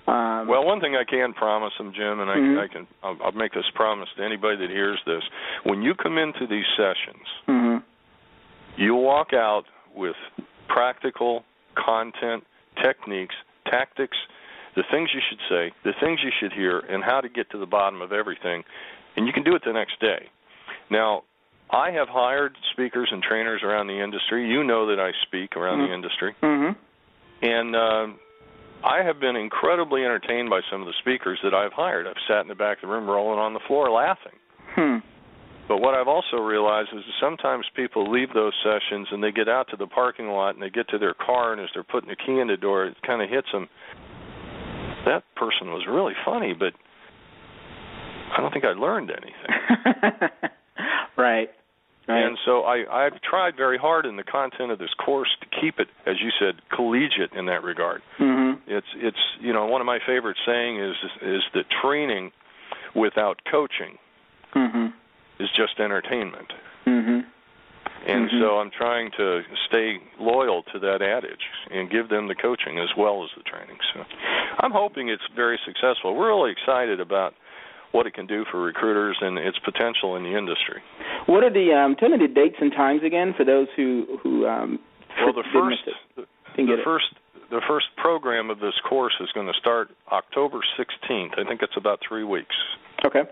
Um, 0.06 0.48
Well, 0.48 0.64
one 0.64 0.80
thing 0.80 0.96
I 0.96 1.04
can 1.04 1.32
promise 1.34 1.72
them, 1.78 1.92
Jim, 1.94 2.20
and 2.20 2.30
I, 2.30 2.36
Mhm. 2.36 2.64
I 2.64 2.68
can, 2.68 2.86
I'll, 3.02 3.18
I'll 3.22 3.32
make 3.32 3.52
this 3.52 3.68
promise 3.74 4.08
to 4.16 4.24
anybody 4.24 4.56
that 4.56 4.70
hears 4.70 4.98
this: 5.06 5.22
when 5.64 5.82
you 5.82 5.94
come 5.94 6.18
into 6.18 6.46
these 6.46 6.66
sessions, 6.76 7.26
hmm 7.46 7.76
you 8.76 8.94
walk 8.94 9.34
out 9.34 9.64
with 9.94 10.16
practical 10.68 11.44
content, 11.74 12.46
techniques, 12.82 13.34
tactics 13.66 14.16
the 14.76 14.84
things 14.90 15.10
you 15.12 15.20
should 15.28 15.40
say, 15.48 15.72
the 15.84 15.92
things 16.00 16.20
you 16.22 16.30
should 16.38 16.52
hear, 16.52 16.78
and 16.78 17.02
how 17.02 17.20
to 17.20 17.28
get 17.28 17.50
to 17.50 17.58
the 17.58 17.66
bottom 17.66 18.00
of 18.00 18.12
everything. 18.12 18.62
And 19.16 19.26
you 19.26 19.32
can 19.32 19.42
do 19.42 19.54
it 19.54 19.62
the 19.64 19.72
next 19.72 19.98
day. 20.00 20.28
Now, 20.90 21.24
I 21.72 21.90
have 21.92 22.08
hired 22.08 22.56
speakers 22.72 23.08
and 23.12 23.22
trainers 23.22 23.62
around 23.62 23.86
the 23.86 24.02
industry. 24.02 24.48
You 24.48 24.64
know 24.64 24.86
that 24.88 24.98
I 24.98 25.10
speak 25.26 25.56
around 25.56 25.78
mm-hmm. 25.78 25.88
the 25.88 25.94
industry. 25.94 26.34
Mm-hmm. 26.42 26.72
And 27.42 27.76
uh, 27.76 28.86
I 28.86 29.02
have 29.04 29.20
been 29.20 29.36
incredibly 29.36 30.04
entertained 30.04 30.50
by 30.50 30.60
some 30.70 30.80
of 30.80 30.86
the 30.86 30.94
speakers 31.00 31.38
that 31.44 31.54
I've 31.54 31.72
hired. 31.72 32.06
I've 32.06 32.20
sat 32.28 32.40
in 32.40 32.48
the 32.48 32.54
back 32.54 32.78
of 32.78 32.88
the 32.88 32.94
room 32.94 33.08
rolling 33.08 33.38
on 33.38 33.54
the 33.54 33.60
floor 33.66 33.90
laughing. 33.90 34.32
Hmm. 34.74 34.98
But 35.68 35.78
what 35.78 35.94
I've 35.94 36.08
also 36.08 36.38
realized 36.38 36.88
is 36.92 37.04
that 37.06 37.14
sometimes 37.20 37.64
people 37.76 38.10
leave 38.10 38.34
those 38.34 38.52
sessions 38.64 39.06
and 39.12 39.22
they 39.22 39.30
get 39.30 39.48
out 39.48 39.68
to 39.70 39.76
the 39.76 39.86
parking 39.86 40.26
lot 40.26 40.54
and 40.54 40.62
they 40.62 40.70
get 40.70 40.88
to 40.88 40.98
their 40.98 41.14
car 41.14 41.52
and 41.52 41.62
as 41.62 41.68
they're 41.72 41.84
putting 41.84 42.08
the 42.08 42.16
key 42.16 42.40
in 42.40 42.48
the 42.48 42.56
door, 42.56 42.86
it 42.86 42.96
kind 43.06 43.22
of 43.22 43.30
hits 43.30 43.46
them. 43.52 43.68
That 45.06 45.22
person 45.36 45.68
was 45.68 45.86
really 45.88 46.14
funny, 46.24 46.54
but 46.58 46.72
I 48.36 48.40
don't 48.40 48.52
think 48.52 48.64
I 48.64 48.72
learned 48.72 49.10
anything. 49.12 50.30
right. 51.16 51.50
Right. 52.10 52.26
And 52.26 52.38
so 52.44 52.62
I, 52.62 53.06
I've 53.06 53.20
tried 53.22 53.56
very 53.56 53.78
hard 53.78 54.06
in 54.06 54.16
the 54.16 54.24
content 54.24 54.70
of 54.70 54.78
this 54.78 54.94
course 55.04 55.28
to 55.40 55.60
keep 55.60 55.78
it, 55.78 55.88
as 56.06 56.16
you 56.20 56.30
said, 56.38 56.60
collegiate 56.74 57.32
in 57.36 57.46
that 57.46 57.62
regard. 57.62 58.02
Mm-hmm. 58.18 58.60
It's 58.66 58.86
it's 58.96 59.18
you 59.40 59.52
know 59.52 59.66
one 59.66 59.80
of 59.80 59.86
my 59.86 59.98
favorite 60.06 60.36
saying 60.46 60.80
is 60.80 60.94
is 61.22 61.42
that 61.54 61.64
training 61.82 62.32
without 62.94 63.40
coaching 63.50 63.98
mm-hmm. 64.54 64.86
is 65.42 65.48
just 65.56 65.78
entertainment. 65.78 66.52
Mm-hmm. 66.86 67.20
And 68.06 68.28
mm-hmm. 68.28 68.40
so 68.40 68.58
I'm 68.58 68.70
trying 68.70 69.10
to 69.18 69.42
stay 69.68 69.98
loyal 70.18 70.62
to 70.72 70.78
that 70.78 71.02
adage 71.02 71.44
and 71.70 71.90
give 71.90 72.08
them 72.08 72.28
the 72.28 72.34
coaching 72.34 72.78
as 72.78 72.88
well 72.96 73.22
as 73.24 73.30
the 73.36 73.42
training. 73.42 73.76
So 73.92 74.04
I'm 74.60 74.72
hoping 74.72 75.08
it's 75.10 75.22
very 75.36 75.58
successful. 75.66 76.16
We're 76.16 76.28
really 76.28 76.52
excited 76.52 77.00
about 77.00 77.34
what 77.92 78.06
it 78.06 78.14
can 78.14 78.26
do 78.26 78.44
for 78.50 78.60
recruiters 78.60 79.18
and 79.20 79.38
its 79.38 79.58
potential 79.58 80.16
in 80.16 80.22
the 80.22 80.36
industry. 80.36 80.82
What 81.26 81.42
are 81.42 81.52
the 81.52 81.72
um, 81.72 81.96
tell 81.96 82.08
me 82.08 82.18
the 82.18 82.32
dates 82.32 82.56
and 82.60 82.72
times 82.72 83.02
again 83.04 83.34
for 83.36 83.44
those 83.44 83.68
who 83.76 84.18
who 84.22 84.46
um, 84.46 84.78
well 85.20 85.32
the 85.32 85.44
first 85.52 85.78
the, 86.16 86.76
first 86.84 87.06
the 87.50 87.60
first 87.66 87.86
program 87.96 88.50
of 88.50 88.60
this 88.60 88.74
course 88.88 89.14
is 89.20 89.28
going 89.32 89.46
to 89.46 89.58
start 89.58 89.90
October 90.12 90.60
16th. 90.78 91.38
I 91.38 91.44
think 91.48 91.62
it's 91.62 91.76
about 91.76 92.00
three 92.06 92.24
weeks. 92.24 92.54
Okay. 93.04 93.22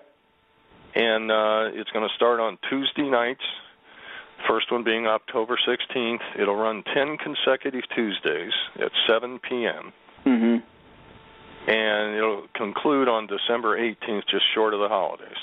And 0.95 1.31
uh, 1.31 1.71
it's 1.73 1.91
going 1.91 2.09
to 2.09 2.15
start 2.17 2.41
on 2.41 2.59
Tuesday 2.69 3.09
nights. 3.09 3.45
First 4.49 4.73
one 4.73 4.83
being 4.83 5.07
October 5.07 5.57
16th. 5.57 6.41
It'll 6.41 6.57
run 6.57 6.83
10 6.95 7.19
consecutive 7.19 7.83
Tuesdays 7.95 8.53
at 8.77 8.91
7 9.07 9.39
p.m. 9.49 9.93
Mm-hmm 10.27 10.67
and 11.69 12.17
it'll 12.17 12.47
conclude 12.55 13.09
on 13.09 13.27
December 13.27 13.79
18th, 13.79 14.23
just 14.31 14.45
short 14.55 14.73
of 14.73 14.81
the 14.81 14.89
holidays. 14.89 15.37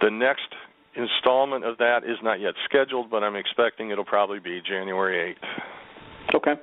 The 0.00 0.10
next 0.10 0.48
installment 0.96 1.64
of 1.64 1.76
that 1.78 1.98
is 2.04 2.16
not 2.22 2.40
yet 2.40 2.54
scheduled, 2.64 3.10
but 3.10 3.22
I'm 3.22 3.36
expecting 3.36 3.90
it'll 3.90 4.04
probably 4.04 4.38
be 4.38 4.62
January 4.66 5.36
8th. 5.36 6.34
Okay. 6.36 6.54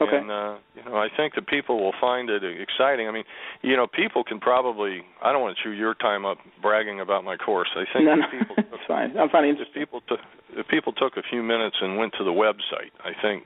Okay. 0.00 0.16
And 0.16 0.30
uh, 0.30 0.56
you 0.74 0.84
know, 0.84 0.96
I 0.96 1.08
think 1.16 1.34
that 1.34 1.46
people 1.48 1.82
will 1.82 1.92
find 2.00 2.30
it 2.30 2.42
exciting. 2.44 3.08
I 3.08 3.10
mean, 3.10 3.24
you 3.60 3.76
know, 3.76 3.86
people 3.86 4.24
can 4.24 4.40
probably. 4.40 5.02
I 5.22 5.32
don't 5.32 5.42
want 5.42 5.56
to 5.56 5.62
chew 5.62 5.70
your 5.70 5.94
time 5.94 6.24
up 6.24 6.38
bragging 6.62 7.00
about 7.00 7.24
my 7.24 7.36
course. 7.36 7.68
I 7.76 7.84
think 7.92 8.06
no, 8.06 8.14
no, 8.14 8.26
people. 8.30 8.56
Took, 8.56 8.66
it's 8.72 8.84
fine. 8.88 9.16
I'm 9.18 9.28
finding 9.28 9.56
people 9.74 10.00
took 10.08 10.18
if 10.54 10.66
people 10.68 10.92
took 10.92 11.16
a 11.16 11.22
few 11.28 11.42
minutes 11.42 11.76
and 11.80 11.98
went 11.98 12.14
to 12.18 12.24
the 12.24 12.30
website, 12.30 12.90
I 13.04 13.10
think 13.20 13.44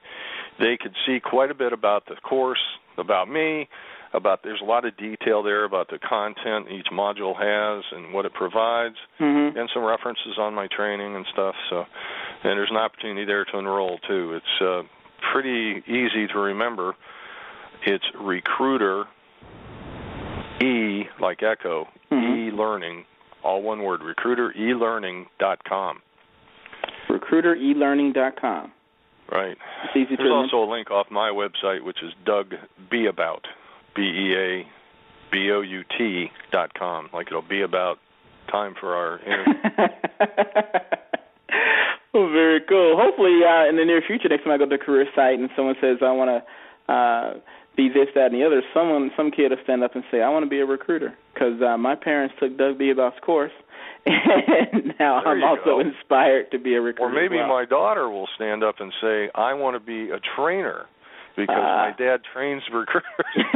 they 0.58 0.78
could 0.80 0.94
see 1.04 1.18
quite 1.20 1.50
a 1.50 1.54
bit 1.54 1.72
about 1.72 2.06
the 2.06 2.14
course, 2.16 2.62
about 2.96 3.28
me, 3.28 3.68
about 4.16 4.42
there's 4.42 4.60
a 4.62 4.64
lot 4.64 4.84
of 4.84 4.96
detail 4.96 5.42
there 5.42 5.64
about 5.64 5.88
the 5.88 5.98
content 5.98 6.66
each 6.72 6.88
module 6.92 7.36
has 7.36 7.84
and 7.92 8.12
what 8.12 8.24
it 8.24 8.32
provides 8.32 8.96
mm-hmm. 9.20 9.56
and 9.56 9.68
some 9.72 9.84
references 9.84 10.38
on 10.38 10.54
my 10.54 10.66
training 10.74 11.14
and 11.14 11.26
stuff 11.32 11.54
so 11.70 11.84
and 12.42 12.58
there's 12.58 12.70
an 12.70 12.76
opportunity 12.76 13.24
there 13.24 13.44
to 13.44 13.58
enroll 13.58 13.98
too 14.08 14.32
it's 14.32 14.62
uh, 14.62 14.82
pretty 15.32 15.82
easy 15.86 16.26
to 16.32 16.38
remember 16.38 16.94
it's 17.84 18.04
recruiter 18.18 19.04
e 20.62 21.04
like 21.20 21.42
echo 21.42 21.86
mm-hmm. 22.10 22.48
e 22.48 22.50
learning 22.50 23.04
all 23.44 23.62
one 23.62 23.82
word 23.82 24.02
recruiter 24.02 24.52
E 24.56 24.74
Learning 24.74 25.26
dot 25.38 25.62
com. 25.64 26.00
recruiter 27.08 27.54
E 27.54 27.74
Learning 27.74 28.12
dot 28.12 28.40
com. 28.40 28.72
right 29.30 29.56
there's 29.94 30.50
also 30.52 30.64
a 30.64 30.68
link 30.70 30.90
off 30.90 31.06
my 31.10 31.30
website 31.30 31.84
which 31.84 31.98
is 32.02 32.12
doug 32.24 32.54
be 32.90 33.06
about 33.06 33.46
B 33.96 34.02
E 34.02 34.34
A 34.36 34.66
B 35.32 35.50
O 35.50 35.60
U 35.62 35.82
T 35.96 36.30
dot 36.52 36.74
com. 36.74 37.08
Like 37.12 37.28
it'll 37.28 37.42
be 37.42 37.62
about 37.62 37.98
time 38.50 38.74
for 38.78 38.94
our 38.94 39.18
interview. 39.26 39.54
well, 42.14 42.30
very 42.30 42.60
cool. 42.68 42.96
Hopefully, 43.00 43.40
uh, 43.44 43.68
in 43.68 43.76
the 43.76 43.84
near 43.84 44.02
future, 44.06 44.28
next 44.28 44.44
time 44.44 44.52
I 44.52 44.58
go 44.58 44.66
to 44.66 44.76
the 44.76 44.82
career 44.82 45.06
site 45.14 45.38
and 45.38 45.50
someone 45.56 45.74
says 45.80 45.98
I 46.02 46.12
want 46.12 46.30
to 46.30 46.92
uh, 46.92 47.34
be 47.76 47.88
this, 47.88 48.08
that, 48.14 48.32
and 48.32 48.34
the 48.34 48.44
other, 48.44 48.62
someone, 48.72 49.10
some 49.16 49.30
kid 49.30 49.50
will 49.50 49.58
stand 49.64 49.84
up 49.84 49.94
and 49.94 50.04
say 50.10 50.22
I 50.22 50.30
want 50.30 50.44
to 50.44 50.50
be 50.50 50.60
a 50.60 50.66
recruiter 50.66 51.16
because 51.34 51.60
uh, 51.62 51.76
my 51.76 51.94
parents 51.94 52.34
took 52.40 52.56
Doug 52.56 52.78
Beabout's 52.78 53.20
course. 53.24 53.52
and 54.06 54.94
now 55.00 55.20
there 55.20 55.32
I'm 55.32 55.42
also 55.42 55.64
go. 55.64 55.80
inspired 55.80 56.52
to 56.52 56.58
be 56.58 56.74
a 56.74 56.80
recruiter. 56.80 57.10
Or 57.10 57.22
maybe 57.22 57.36
well. 57.36 57.48
my 57.48 57.64
daughter 57.64 58.08
will 58.08 58.28
stand 58.36 58.62
up 58.62 58.76
and 58.78 58.92
say, 59.00 59.30
"I 59.34 59.52
want 59.54 59.74
to 59.74 59.80
be 59.80 60.10
a 60.10 60.20
trainer." 60.36 60.86
Because 61.36 61.56
uh, 61.56 61.90
my 61.90 61.94
dad 61.96 62.20
trains 62.32 62.62
recruiters. 62.72 63.04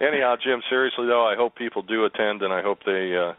Anyhow, 0.00 0.36
Jim, 0.42 0.62
seriously 0.68 1.06
though, 1.06 1.26
I 1.26 1.36
hope 1.36 1.54
people 1.56 1.82
do 1.82 2.04
attend, 2.04 2.42
and 2.42 2.52
I 2.52 2.62
hope 2.62 2.80
they 2.84 3.16
uh, 3.16 3.32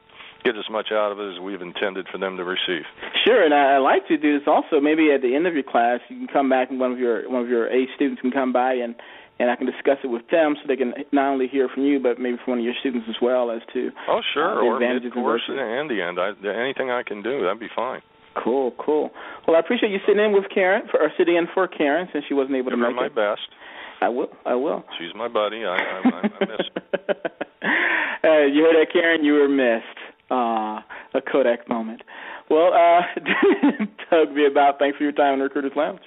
get 0.43 0.55
as 0.55 0.69
much 0.69 0.91
out 0.91 1.11
of 1.11 1.19
it 1.19 1.35
as 1.35 1.39
we've 1.39 1.61
intended 1.61 2.07
for 2.11 2.17
them 2.17 2.37
to 2.37 2.43
receive. 2.43 2.85
Sure, 3.25 3.43
and 3.43 3.53
I, 3.53 3.75
I 3.75 3.77
like 3.79 4.07
to 4.07 4.17
do 4.17 4.39
this 4.39 4.47
also. 4.47 4.79
Maybe 4.79 5.11
at 5.11 5.21
the 5.21 5.35
end 5.35 5.47
of 5.47 5.53
your 5.53 5.63
class, 5.63 5.99
you 6.07 6.17
can 6.17 6.27
come 6.27 6.49
back, 6.49 6.69
and 6.69 6.79
one 6.79 6.91
of 6.91 6.99
your 6.99 7.29
one 7.29 7.41
of 7.41 7.49
your 7.49 7.67
A 7.67 7.87
students 7.95 8.21
can 8.21 8.31
come 8.31 8.53
by 8.53 8.73
and 8.73 8.95
and 9.37 9.51
I 9.51 9.55
can 9.55 9.65
discuss 9.65 9.97
it 10.03 10.07
with 10.07 10.27
them 10.29 10.55
so 10.55 10.67
they 10.67 10.77
can 10.77 10.93
not 11.11 11.29
only 11.29 11.47
hear 11.47 11.67
from 11.67 11.83
you, 11.83 11.99
but 11.99 12.19
maybe 12.19 12.37
from 12.43 12.51
one 12.53 12.59
of 12.59 12.65
your 12.65 12.73
students 12.79 13.07
as 13.09 13.15
well 13.21 13.51
as 13.51 13.61
to 13.73 13.91
oh 14.07 14.21
sure, 14.33 14.51
uh, 14.51 14.55
the 14.55 14.61
or 14.61 14.75
advantages 14.75 15.11
and 15.15 15.89
the 15.89 16.01
end. 16.01 16.19
I, 16.19 16.31
anything 16.47 16.89
I 16.89 17.03
can 17.03 17.21
do, 17.21 17.43
that'd 17.43 17.59
be 17.59 17.69
fine. 17.75 18.01
Cool, 18.41 18.73
cool. 18.77 19.11
Well, 19.47 19.55
I 19.55 19.59
appreciate 19.59 19.91
you 19.91 19.99
sitting 20.05 20.23
in 20.23 20.33
with 20.33 20.45
Karen, 20.53 20.83
for, 20.91 20.99
or 21.01 21.09
sitting 21.17 21.35
in 21.35 21.47
for 21.53 21.67
Karen 21.67 22.07
since 22.11 22.25
she 22.27 22.33
wasn't 22.33 22.55
able 22.57 22.71
Give 22.71 22.79
to 22.79 22.85
her 22.85 22.91
make 22.91 22.95
my 22.99 23.05
it. 23.07 23.15
best. 23.15 23.47
I 24.01 24.09
will. 24.09 24.27
I 24.45 24.55
will. 24.55 24.83
She's 24.99 25.15
my 25.15 25.27
buddy. 25.27 25.63
I, 25.63 25.75
I, 25.75 26.01
I, 26.03 26.19
I 26.19 26.45
miss 26.45 26.67
her. 26.73 27.15
uh, 28.23 28.45
you 28.45 28.63
heard 28.63 28.75
that, 28.75 28.87
Karen? 28.91 29.23
You 29.23 29.33
were 29.33 29.47
missed. 29.47 29.97
Ah, 30.29 30.83
a 31.13 31.21
Kodak 31.21 31.69
moment. 31.69 32.01
Well, 32.49 32.73
uh, 32.73 33.01
Doug, 34.11 34.35
Beabout. 34.35 34.79
Thanks 34.79 34.97
for 34.97 35.03
your 35.03 35.13
time 35.13 35.35
in 35.35 35.39
Recruiters 35.39 35.71
Lounge. 35.75 36.01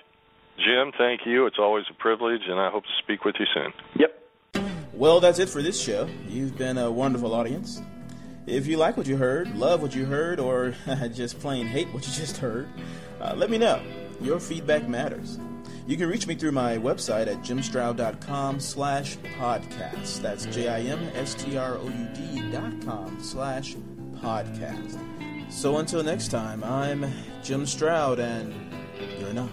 Jim, 0.58 0.92
thank 0.98 1.20
you. 1.24 1.46
It's 1.46 1.58
always 1.58 1.84
a 1.90 1.94
privilege, 1.94 2.42
and 2.48 2.58
I 2.60 2.68
hope 2.70 2.82
to 2.84 2.90
speak 3.02 3.24
with 3.24 3.36
you 3.38 3.46
soon. 3.54 3.72
Yep. 3.96 4.64
Well, 4.92 5.20
that's 5.20 5.38
it 5.38 5.48
for 5.48 5.62
this 5.62 5.80
show. 5.80 6.08
You've 6.28 6.58
been 6.58 6.76
a 6.78 6.90
wonderful 6.90 7.32
audience. 7.32 7.80
If 8.48 8.66
you 8.66 8.78
like 8.78 8.96
what 8.96 9.06
you 9.06 9.18
heard, 9.18 9.54
love 9.56 9.82
what 9.82 9.94
you 9.94 10.06
heard, 10.06 10.40
or 10.40 10.74
just 11.12 11.38
plain 11.38 11.66
hate 11.66 11.86
what 11.92 12.06
you 12.06 12.12
just 12.14 12.38
heard, 12.38 12.66
uh, 13.20 13.34
let 13.36 13.50
me 13.50 13.58
know. 13.58 13.82
Your 14.22 14.40
feedback 14.40 14.88
matters. 14.88 15.38
You 15.86 15.98
can 15.98 16.08
reach 16.08 16.26
me 16.26 16.34
through 16.34 16.52
my 16.52 16.78
website 16.78 17.26
at 17.26 17.42
jimstroud.com 17.42 18.58
slash 18.58 19.18
podcast. 19.38 20.22
That's 20.22 20.46
J-I-M-S-T-R-O-U-D 20.46 22.50
dot 22.50 22.72
com 22.86 23.18
slash 23.22 23.76
podcast. 24.16 24.98
So 25.52 25.76
until 25.76 26.02
next 26.02 26.28
time, 26.28 26.64
I'm 26.64 27.04
Jim 27.42 27.66
Stroud, 27.66 28.18
and 28.18 28.54
you're 29.20 29.34
not. 29.34 29.50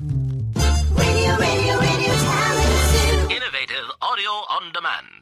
Radio, 0.00 1.36
radio, 1.36 1.78
radio 1.78 2.14
talent. 2.14 3.32
Innovative 3.32 3.90
audio 4.00 4.30
on 4.30 4.72
demand. 4.72 5.21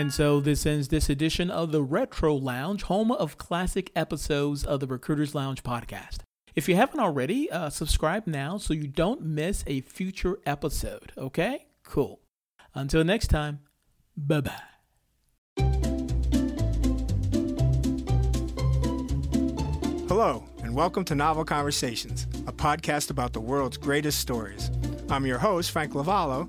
And 0.00 0.14
so 0.14 0.40
this 0.40 0.64
ends 0.64 0.88
this 0.88 1.10
edition 1.10 1.50
of 1.50 1.72
the 1.72 1.82
Retro 1.82 2.34
Lounge, 2.34 2.84
home 2.84 3.12
of 3.12 3.36
classic 3.36 3.92
episodes 3.94 4.64
of 4.64 4.80
the 4.80 4.86
Recruiters 4.86 5.34
Lounge 5.34 5.62
podcast. 5.62 6.20
If 6.54 6.70
you 6.70 6.74
haven't 6.74 7.00
already, 7.00 7.50
uh, 7.50 7.68
subscribe 7.68 8.26
now 8.26 8.56
so 8.56 8.72
you 8.72 8.86
don't 8.86 9.20
miss 9.20 9.62
a 9.66 9.82
future 9.82 10.38
episode. 10.46 11.12
Okay? 11.18 11.66
Cool. 11.84 12.18
Until 12.74 13.04
next 13.04 13.26
time, 13.26 13.58
bye 14.16 14.40
bye. 14.40 14.62
Hello, 20.08 20.48
and 20.62 20.74
welcome 20.74 21.04
to 21.04 21.14
Novel 21.14 21.44
Conversations, 21.44 22.26
a 22.46 22.52
podcast 22.52 23.10
about 23.10 23.34
the 23.34 23.40
world's 23.40 23.76
greatest 23.76 24.18
stories. 24.18 24.70
I'm 25.10 25.26
your 25.26 25.36
host, 25.36 25.72
Frank 25.72 25.92
Lavallo, 25.92 26.48